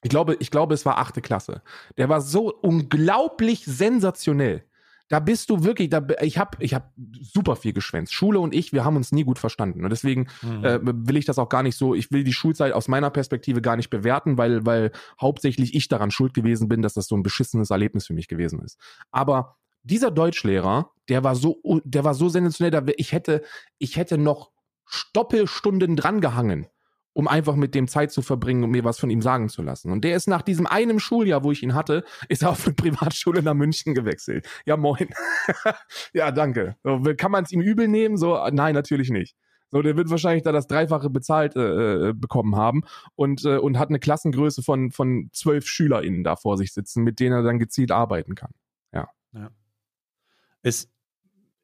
[0.03, 1.63] ich glaube, ich glaube, es war achte Klasse,
[1.97, 4.65] der war so unglaublich sensationell
[5.09, 8.15] da bist du wirklich, da, ich habe ich hab super viel geschwänzt.
[8.15, 9.85] Schule und ich, wir haben uns nie gut verstanden.
[9.85, 10.65] Und deswegen mhm.
[10.65, 13.61] äh, will ich das auch gar nicht so, ich will die Schulzeit aus meiner Perspektive
[13.61, 17.23] gar nicht bewerten, weil, weil hauptsächlich ich daran schuld gewesen bin, dass das so ein
[17.23, 18.79] beschissenes Erlebnis für mich gewesen ist.
[19.11, 23.43] Aber dieser Deutschlehrer, der war so, der war so sensationell, ich hätte,
[23.79, 24.53] ich hätte noch
[24.87, 26.67] Stoppelstunden drangehangen
[27.15, 29.91] um einfach mit dem Zeit zu verbringen und mir was von ihm sagen zu lassen.
[29.91, 32.75] Und der ist nach diesem einen Schuljahr, wo ich ihn hatte, ist er auf eine
[32.75, 34.47] Privatschule nach München gewechselt.
[34.67, 35.09] Ja, moin.
[36.13, 36.77] ja, danke.
[37.17, 38.19] Kann man es ihm übel nehmen?
[38.19, 39.35] So, nein, natürlich nicht.
[39.71, 42.83] So, der wird wahrscheinlich da das Dreifache bezahlt äh, äh, bekommen haben
[43.17, 47.19] und, äh, und hat eine Klassengröße von, von zwölf SchülerInnen da vor sich sitzen, mit
[47.19, 48.53] denen er dann gezielt arbeiten kann.
[48.93, 49.09] Ja.
[49.33, 49.51] ja.
[50.63, 50.94] Es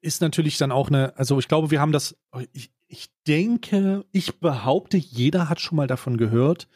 [0.01, 2.17] ist natürlich dann auch eine, also ich glaube, wir haben das,
[2.53, 6.67] ich, ich denke, ich behaupte, jeder hat schon mal davon gehört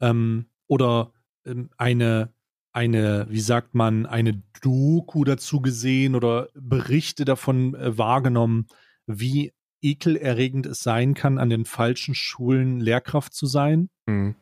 [0.00, 1.12] ähm, oder
[1.44, 2.32] ähm, eine,
[2.72, 8.66] eine, wie sagt man, eine Doku dazu gesehen oder Berichte davon äh, wahrgenommen,
[9.06, 13.88] wie ekelerregend es sein kann, an den falschen Schulen Lehrkraft zu sein.
[14.06, 14.34] Mhm.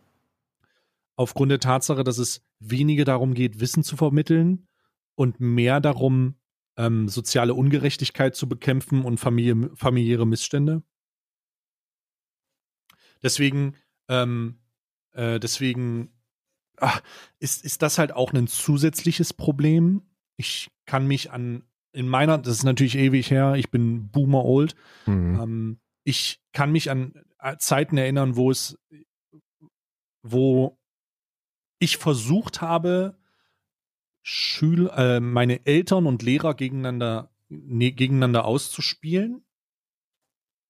[1.15, 4.67] Aufgrund der Tatsache, dass es weniger darum geht, Wissen zu vermitteln
[5.15, 6.35] und mehr darum,
[6.77, 10.83] ähm, soziale Ungerechtigkeit zu bekämpfen und Familie, familiäre Missstände.
[13.23, 13.75] Deswegen,
[14.09, 14.59] ähm,
[15.13, 16.13] äh, deswegen
[16.79, 17.03] ach,
[17.39, 20.03] ist, ist das halt auch ein zusätzliches Problem.
[20.37, 24.77] Ich kann mich an, in meiner, das ist natürlich ewig her, ich bin Boomer old.
[25.07, 25.41] Mhm.
[25.41, 28.79] Ähm, ich kann mich an äh, Zeiten erinnern, wo es,
[30.23, 30.79] wo
[31.79, 33.19] ich versucht habe,
[34.29, 39.47] Schül äh, meine Eltern und Lehrer gegeneinander, ne, gegeneinander auszuspielen.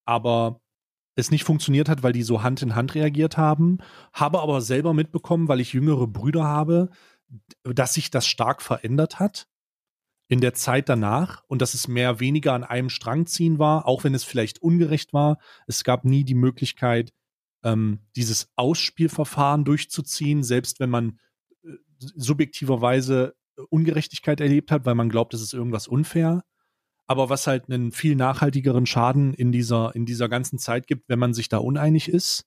[0.05, 0.61] Aber
[1.15, 3.79] es nicht funktioniert hat, weil die so Hand in Hand reagiert haben.
[4.13, 6.91] Habe aber selber mitbekommen, weil ich jüngere Brüder habe,
[7.63, 9.47] dass sich das stark verändert hat
[10.27, 14.03] in der Zeit danach und dass es mehr weniger an einem Strang ziehen war, auch
[14.03, 15.39] wenn es vielleicht ungerecht war.
[15.65, 17.11] Es gab nie die Möglichkeit,
[17.63, 21.19] ähm, dieses Ausspielverfahren durchzuziehen, selbst wenn man
[21.63, 23.36] äh, subjektiverweise
[23.69, 26.43] Ungerechtigkeit erlebt hat, weil man glaubt, es ist irgendwas unfair
[27.07, 31.19] aber was halt einen viel nachhaltigeren Schaden in dieser, in dieser ganzen Zeit gibt, wenn
[31.19, 32.45] man sich da uneinig ist.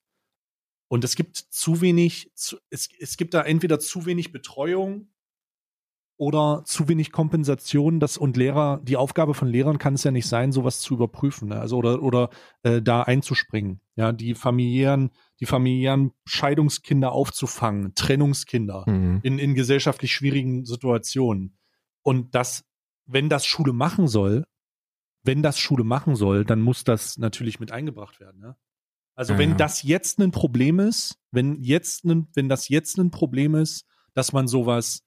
[0.87, 5.10] Und es gibt zu wenig, zu, es, es gibt da entweder zu wenig Betreuung
[6.21, 7.99] oder zu wenig Kompensation.
[7.99, 11.49] Das und Lehrer, die Aufgabe von Lehrern kann es ja nicht sein, sowas zu überprüfen,
[11.49, 11.59] ne?
[11.59, 12.29] also oder oder
[12.61, 13.81] äh, da einzuspringen.
[13.95, 15.09] Ja, die familiären,
[15.39, 19.21] die familiären Scheidungskinder aufzufangen, Trennungskinder mhm.
[19.23, 21.57] in in gesellschaftlich schwierigen Situationen.
[22.03, 22.65] Und das,
[23.07, 24.45] wenn das Schule machen soll,
[25.23, 28.39] wenn das Schule machen soll, dann muss das natürlich mit eingebracht werden.
[28.41, 28.55] Ne?
[29.15, 29.55] Also ja, wenn ja.
[29.55, 34.33] das jetzt ein Problem ist, wenn jetzt ein, wenn das jetzt ein Problem ist, dass
[34.33, 35.01] man sowas,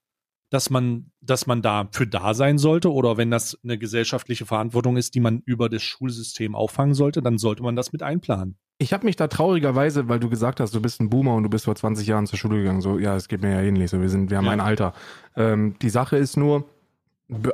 [0.54, 5.16] dass man, dass man dafür da sein sollte oder wenn das eine gesellschaftliche Verantwortung ist,
[5.16, 8.56] die man über das Schulsystem auffangen sollte, dann sollte man das mit einplanen.
[8.78, 11.50] Ich habe mich da traurigerweise, weil du gesagt hast, du bist ein Boomer und du
[11.50, 12.82] bist vor 20 Jahren zur Schule gegangen.
[12.82, 13.90] So, ja, es geht mir ja ähnlich.
[13.90, 14.52] So, wir sind, wir haben ja.
[14.52, 14.92] ein Alter.
[15.36, 16.68] Ähm, die Sache ist nur,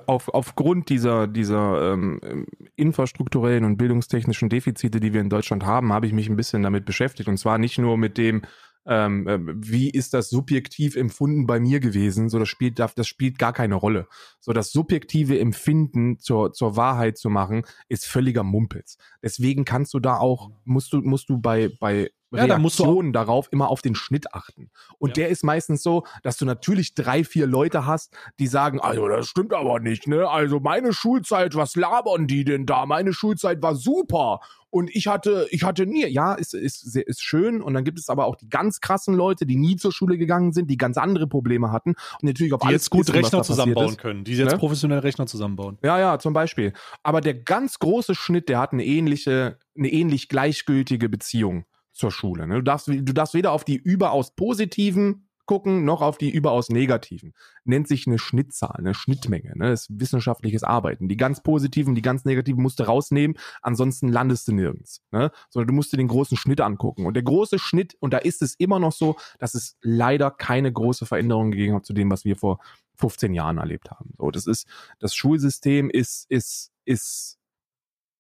[0.07, 2.47] auf, aufgrund dieser, dieser ähm,
[2.77, 6.85] infrastrukturellen und bildungstechnischen Defizite, die wir in Deutschland haben, habe ich mich ein bisschen damit
[6.85, 7.29] beschäftigt.
[7.29, 8.43] Und zwar nicht nur mit dem,
[8.87, 12.29] ähm, äh, wie ist das subjektiv empfunden bei mir gewesen?
[12.29, 14.09] So, das spielt, das spielt gar keine Rolle.
[14.41, 18.97] So, das subjektive Empfinden zur, zur Wahrheit zu machen, ist völliger Mumpitz.
[19.23, 23.69] Deswegen kannst du da auch, musst du, musst du bei, bei ja, Reaktionen darauf immer
[23.69, 24.71] auf den Schnitt achten.
[24.99, 25.15] Und ja.
[25.15, 29.29] der ist meistens so, dass du natürlich drei, vier Leute hast, die sagen, also das
[29.29, 30.29] stimmt aber nicht, ne?
[30.29, 32.87] Also meine Schulzeit, was labern die denn da?
[32.87, 34.41] Meine Schulzeit war super.
[34.71, 37.61] Und ich hatte, ich hatte nie, ja, ist, ist, ist schön.
[37.61, 40.53] Und dann gibt es aber auch die ganz krassen Leute, die nie zur Schule gegangen
[40.53, 43.43] sind, die ganz andere Probleme hatten und natürlich auf die alles jetzt gut wissen, Rechner
[43.43, 44.59] zusammenbauen können, die jetzt ne?
[44.59, 45.79] professionell Rechner zusammenbauen.
[45.83, 46.73] Ja, ja, zum Beispiel.
[47.03, 52.47] Aber der ganz große Schnitt, der hat eine ähnliche, eine ähnlich gleichgültige Beziehung zur Schule.
[52.47, 52.57] Ne?
[52.57, 57.35] Du, darfst, du darfst weder auf die überaus positiven gucken, noch auf die überaus negativen.
[57.65, 59.53] Nennt sich eine Schnittzahl, eine Schnittmenge.
[59.57, 59.71] Ne?
[59.71, 61.09] Das ist wissenschaftliches Arbeiten.
[61.09, 65.03] Die ganz positiven, die ganz negativen musst du rausnehmen, ansonsten landest du nirgends.
[65.11, 65.33] Ne?
[65.49, 67.05] Sondern du musst dir den großen Schnitt angucken.
[67.05, 70.73] Und der große Schnitt, und da ist es immer noch so, dass es leider keine
[70.73, 72.61] große Veränderung gegeben hat zu dem, was wir vor
[72.99, 74.15] 15 Jahren erlebt haben.
[74.19, 74.69] So, das ist,
[75.01, 77.41] das Schulsystem ist, ist, ist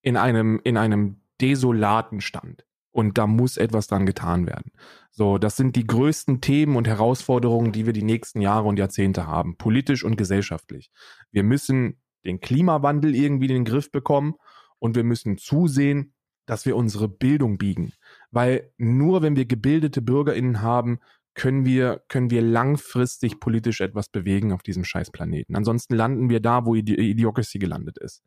[0.02, 2.66] in einem, in einem desolaten Stand.
[2.92, 4.72] Und da muss etwas dran getan werden.
[5.10, 9.26] So, das sind die größten Themen und Herausforderungen, die wir die nächsten Jahre und Jahrzehnte
[9.26, 10.90] haben, politisch und gesellschaftlich.
[11.30, 14.34] Wir müssen den Klimawandel irgendwie in den Griff bekommen
[14.78, 16.14] und wir müssen zusehen,
[16.46, 17.92] dass wir unsere Bildung biegen.
[18.30, 20.98] Weil nur wenn wir gebildete BürgerInnen haben,
[21.34, 25.54] können wir, können wir langfristig politisch etwas bewegen auf diesem Scheißplaneten.
[25.54, 28.22] Ansonsten landen wir da, wo Idi Idiocracy gelandet ist.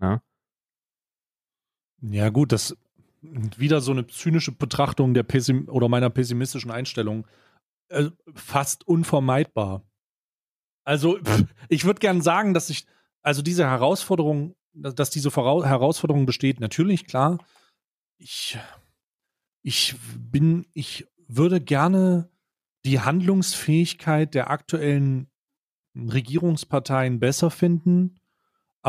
[0.00, 0.22] Ja?
[2.00, 2.76] Ja, gut, das
[3.20, 7.26] wieder so eine zynische Betrachtung der Pessim oder meiner pessimistischen Einstellung
[7.88, 9.82] äh, fast unvermeidbar.
[10.84, 11.18] Also
[11.68, 12.86] ich würde gerne sagen, dass ich
[13.22, 17.38] also diese Herausforderung, dass diese Herausforderung besteht, natürlich klar.
[18.18, 18.58] Ich
[19.62, 22.30] ich bin ich würde gerne
[22.84, 25.28] die Handlungsfähigkeit der aktuellen
[25.94, 28.17] Regierungsparteien besser finden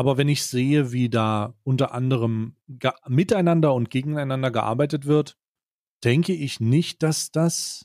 [0.00, 2.56] aber wenn ich sehe, wie da unter anderem
[3.06, 5.36] miteinander und gegeneinander gearbeitet wird,
[6.02, 7.84] denke ich nicht, dass das,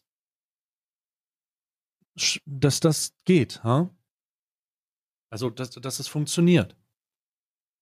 [2.45, 3.65] dass das geht.
[3.65, 3.89] Huh?
[5.29, 6.77] Also, dass, dass es funktioniert.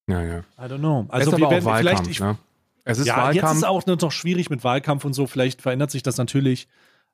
[0.09, 0.39] Ja, ja.
[0.57, 1.05] I don't know.
[1.09, 2.07] Also, wir werden vielleicht.
[2.07, 2.39] Ich, ne?
[2.85, 3.35] Es ist ja, Wahlkampf.
[3.35, 5.27] jetzt ist auch noch schwierig mit Wahlkampf und so.
[5.27, 6.67] Vielleicht verändert sich das natürlich.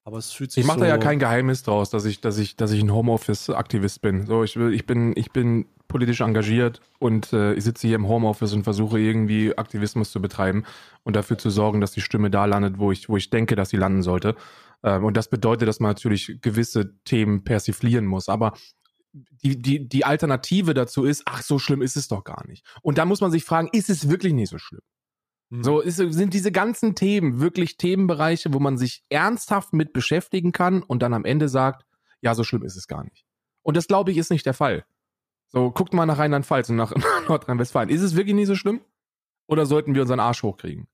[0.06, 2.38] Aber es fühlt sich Ich mache so da ja kein Geheimnis draus, dass ich, dass
[2.38, 4.26] ich, dass ich ein Homeoffice-Aktivist bin.
[4.26, 8.08] So, ich will, ich bin, ich bin politisch engagiert und äh, ich sitze hier im
[8.08, 10.64] Homeoffice und versuche irgendwie Aktivismus zu betreiben
[11.04, 13.70] und dafür zu sorgen, dass die Stimme da landet, wo ich, wo ich denke, dass
[13.70, 14.36] sie landen sollte.
[14.84, 18.30] Ähm, und das bedeutet, dass man natürlich gewisse Themen persiflieren muss.
[18.30, 18.54] Aber
[19.12, 22.66] die, die, die Alternative dazu ist, ach, so schlimm ist es doch gar nicht.
[22.82, 24.82] Und da muss man sich fragen, ist es wirklich nicht so schlimm?
[25.50, 25.64] Mhm.
[25.64, 30.84] So ist, sind diese ganzen Themen wirklich Themenbereiche, wo man sich ernsthaft mit beschäftigen kann
[30.84, 31.86] und dann am Ende sagt,
[32.22, 33.26] ja, so schlimm ist es gar nicht.
[33.64, 34.86] Und das glaube ich ist nicht der Fall.
[35.52, 36.94] So, guckt mal nach Rheinland-Pfalz und nach
[37.28, 37.90] Nordrhein-Westfalen.
[37.90, 38.82] Ist es wirklich nicht so schlimm?
[39.48, 40.88] Oder sollten wir unseren Arsch hochkriegen?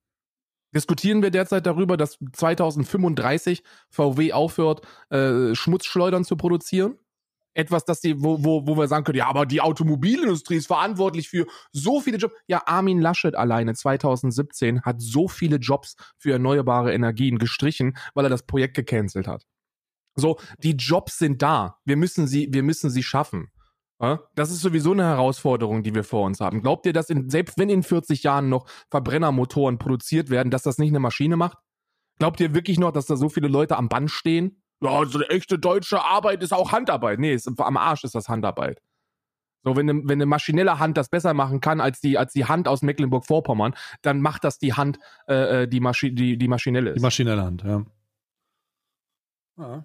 [0.73, 6.97] Diskutieren wir derzeit darüber, dass 2035 VW aufhört, äh, Schmutzschleudern zu produzieren?
[7.53, 11.29] Etwas, das die, wo, wo, wo wir sagen können, ja, aber die Automobilindustrie ist verantwortlich
[11.29, 12.35] für so viele Jobs.
[12.47, 18.29] Ja, Armin Laschet alleine 2017 hat so viele Jobs für erneuerbare Energien gestrichen, weil er
[18.29, 19.45] das Projekt gecancelt hat.
[20.15, 21.77] So, die Jobs sind da.
[21.85, 23.49] Wir müssen sie, wir müssen sie schaffen.
[24.35, 26.61] Das ist sowieso eine Herausforderung, die wir vor uns haben.
[26.61, 30.77] Glaubt ihr, dass in, selbst wenn in 40 Jahren noch Verbrennermotoren produziert werden, dass das
[30.77, 31.57] nicht eine Maschine macht?
[32.19, 34.61] Glaubt ihr wirklich noch, dass da so viele Leute am Band stehen?
[34.81, 37.19] Ja, so eine echte deutsche Arbeit ist auch Handarbeit.
[37.19, 38.81] Nee, ist, am Arsch ist das Handarbeit.
[39.63, 42.45] So, wenn eine, wenn eine maschinelle Hand das besser machen kann als die, als die
[42.45, 43.73] Hand aus Mecklenburg-Vorpommern,
[44.03, 46.97] dann macht das die Hand, äh, äh die, Maschi die, die maschinelle ist.
[46.97, 47.83] Die maschinelle Hand, ja.
[49.57, 49.83] ja.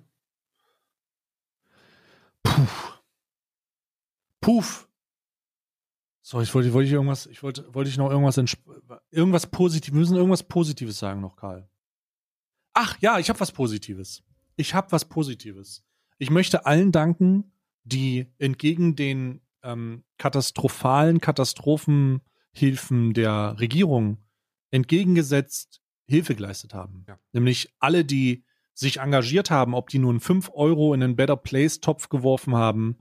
[4.41, 4.89] Puff.
[6.23, 8.37] So, ich wollte, wollte ich irgendwas, ich wollte, wollte ich noch irgendwas,
[9.11, 11.69] irgendwas Positives, wir müssen irgendwas Positives sagen noch, Karl.
[12.73, 14.23] Ach ja, ich habe was Positives.
[14.57, 15.85] Ich habe was Positives.
[16.19, 17.53] Ich möchte allen danken,
[17.85, 24.19] die entgegen den ähm, katastrophalen Katastrophenhilfen der Regierung
[24.71, 27.05] entgegengesetzt Hilfe geleistet haben.
[27.09, 27.19] Ja.
[27.33, 31.81] Nämlich alle, die sich engagiert haben, ob die nun 5 Euro in den Better Place
[31.81, 32.99] Topf geworfen haben,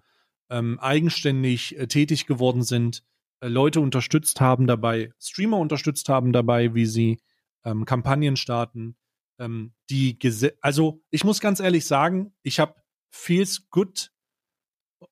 [0.49, 3.03] ähm, eigenständig äh, tätig geworden sind,
[3.41, 7.19] äh, Leute unterstützt haben dabei, Streamer unterstützt haben dabei, wie sie
[7.63, 8.97] ähm, Kampagnen starten.
[9.39, 12.75] Ähm, die Gese also ich muss ganz ehrlich sagen, ich habe
[13.11, 14.11] feels good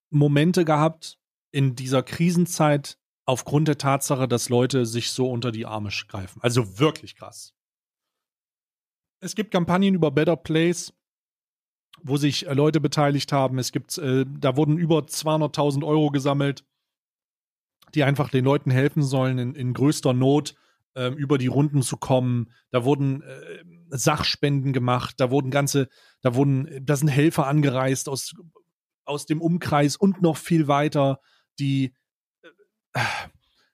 [0.10, 1.20] Momente gehabt
[1.52, 6.42] in dieser Krisenzeit aufgrund der Tatsache, dass Leute sich so unter die Arme greifen.
[6.42, 7.54] Also wirklich krass.
[9.20, 10.94] Es gibt Kampagnen über Better Place,
[12.04, 13.60] wo sich äh, Leute beteiligt haben.
[13.60, 16.66] Es gibt, äh, da wurden über 200.000 Euro gesammelt,
[17.96, 20.56] die einfach den Leuten helfen sollen, in, in größter Not
[20.96, 22.52] äh, über die Runden zu kommen.
[22.72, 25.88] Da wurden äh, Sachspenden gemacht, da wurden ganze,
[26.22, 28.34] da wurden, da sind Helfer angereist aus,
[29.06, 31.20] aus dem Umkreis und noch viel weiter,
[31.60, 31.94] die
[32.94, 33.00] äh,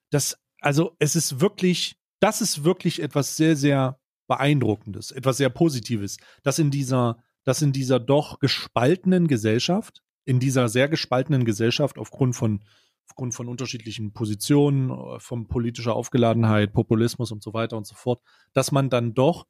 [0.10, 6.18] das, also es ist wirklich, das ist wirklich etwas sehr, sehr Beeindruckendes, etwas sehr Positives,
[6.44, 12.36] dass in dieser, dass in dieser doch gespaltenen Gesellschaft, in dieser sehr gespaltenen Gesellschaft aufgrund
[12.36, 12.64] von,
[13.08, 18.22] aufgrund von unterschiedlichen Positionen, äh, von politischer Aufgeladenheit, Populismus und so weiter und so fort,
[18.54, 19.46] dass man dann doch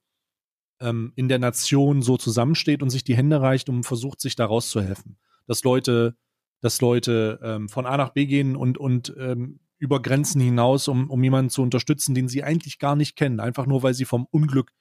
[0.80, 4.70] ähm, in der Nation so zusammensteht und sich die Hände reicht und versucht, sich daraus
[4.70, 5.18] zu helfen.
[5.46, 6.16] Dass Leute,
[6.62, 11.10] dass Leute ähm, von A nach B gehen und, und ähm, über Grenzen hinaus, um,
[11.10, 14.28] um jemanden zu unterstützen, den sie eigentlich gar nicht kennen, einfach nur weil sie vom
[14.32, 14.72] Unglück,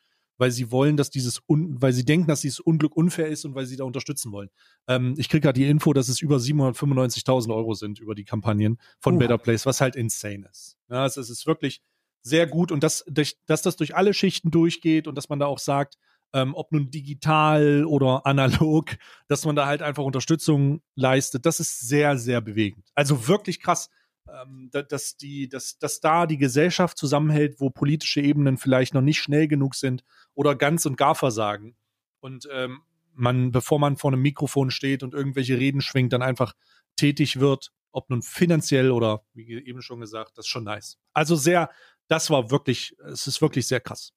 [0.42, 3.54] weil sie wollen, dass dieses, Un weil sie denken, dass dieses Unglück unfair ist und
[3.54, 4.50] weil sie da unterstützen wollen.
[4.88, 8.76] Ähm, ich kriege gerade die Info, dass es über 795.000 Euro sind über die Kampagnen
[8.98, 9.18] von uh.
[9.20, 10.76] Better Place, was halt insane ist.
[10.90, 11.80] Ja, also es ist wirklich
[12.22, 15.60] sehr gut und dass, dass das durch alle Schichten durchgeht und dass man da auch
[15.60, 15.96] sagt,
[16.32, 18.96] ähm, ob nun digital oder analog,
[19.28, 22.84] dass man da halt einfach Unterstützung leistet, das ist sehr, sehr bewegend.
[22.96, 23.90] Also wirklich krass
[24.28, 29.20] ähm, dass, die, dass, dass da die Gesellschaft zusammenhält, wo politische Ebenen vielleicht noch nicht
[29.20, 31.76] schnell genug sind oder ganz und gar versagen.
[32.20, 32.82] Und ähm,
[33.14, 36.54] man, bevor man vor einem Mikrofon steht und irgendwelche Reden schwingt, dann einfach
[36.96, 40.98] tätig wird, ob nun finanziell oder wie eben schon gesagt, das ist schon nice.
[41.12, 41.70] Also sehr,
[42.08, 44.14] das war wirklich, es ist wirklich sehr krass.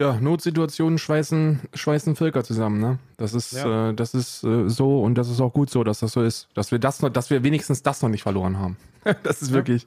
[0.00, 3.00] Ja, Notsituationen schweißen, schweißen Völker zusammen, ne?
[3.16, 3.90] Das ist, ja.
[3.90, 6.48] äh, das ist äh, so und das ist auch gut so, dass das so ist.
[6.54, 8.76] Dass wir das noch, dass wir wenigstens das noch nicht verloren haben.
[9.24, 9.56] das ist ja.
[9.56, 9.86] wirklich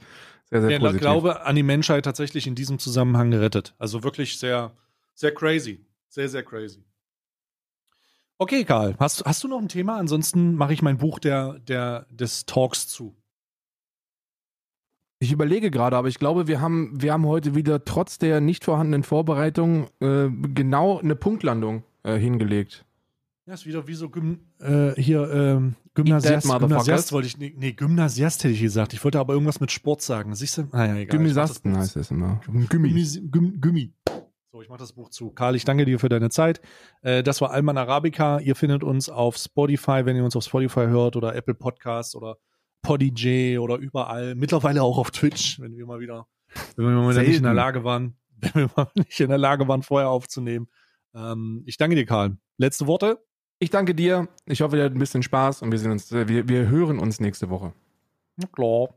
[0.50, 0.96] sehr, sehr ja, positiv.
[0.98, 3.74] Ich glaube an die Menschheit tatsächlich in diesem Zusammenhang gerettet.
[3.78, 4.74] Also wirklich sehr,
[5.22, 5.86] sehr crazy.
[6.10, 6.84] Sehr, sehr crazy.
[8.38, 9.98] Okay, Karl, hast, hast du noch ein Thema?
[9.98, 13.16] Ansonsten mache ich mein Buch der, der, des Talks zu.
[15.20, 18.66] Ich überlege gerade, aber ich glaube, wir haben, wir haben heute wieder trotz der nicht
[18.66, 22.84] vorhandenen Vorbereitung äh, genau eine Punktlandung äh, hingelegt.
[23.46, 27.74] Ja, ist wieder wie so Gym, äh, hier ähm, Gymnasiast, Gymnasiast wollte ich, nee, nee,
[27.74, 28.94] Gymnasiast hätte ich gesagt.
[28.94, 30.34] Ich wollte aber irgendwas mit Sport sagen.
[30.34, 30.68] Siehst du?
[30.72, 31.18] Naja, egal.
[31.18, 32.42] Gymnasiasten heißt es immer.
[32.48, 32.66] Gummi.
[33.30, 33.94] Gummi.
[34.54, 35.32] So, ich mache das Buch zu.
[35.32, 36.60] Karl, ich danke dir für deine Zeit.
[37.04, 38.40] Äh, das war Alman Arabica.
[38.40, 42.36] Ihr findet uns auf Spotify, wenn ihr uns auf Spotify hört oder Apple Podcasts oder
[42.82, 44.36] Podigy oder überall.
[44.36, 46.28] Mittlerweile auch auf Twitch, wenn wir mal wieder,
[46.76, 49.70] wenn wir mal nicht in der Lage waren, wenn wir mal nicht in der Lage
[49.70, 50.68] waren, vorher aufzunehmen.
[51.16, 52.36] Ähm, ich danke dir, Karl.
[52.58, 53.24] Letzte Worte?
[53.60, 54.28] Ich danke dir.
[54.48, 57.22] Ich hoffe, ihr habt ein bisschen Spaß und wir sehen uns, wir, wir hören uns
[57.22, 57.72] nächste Woche.
[58.36, 58.90] Na klar.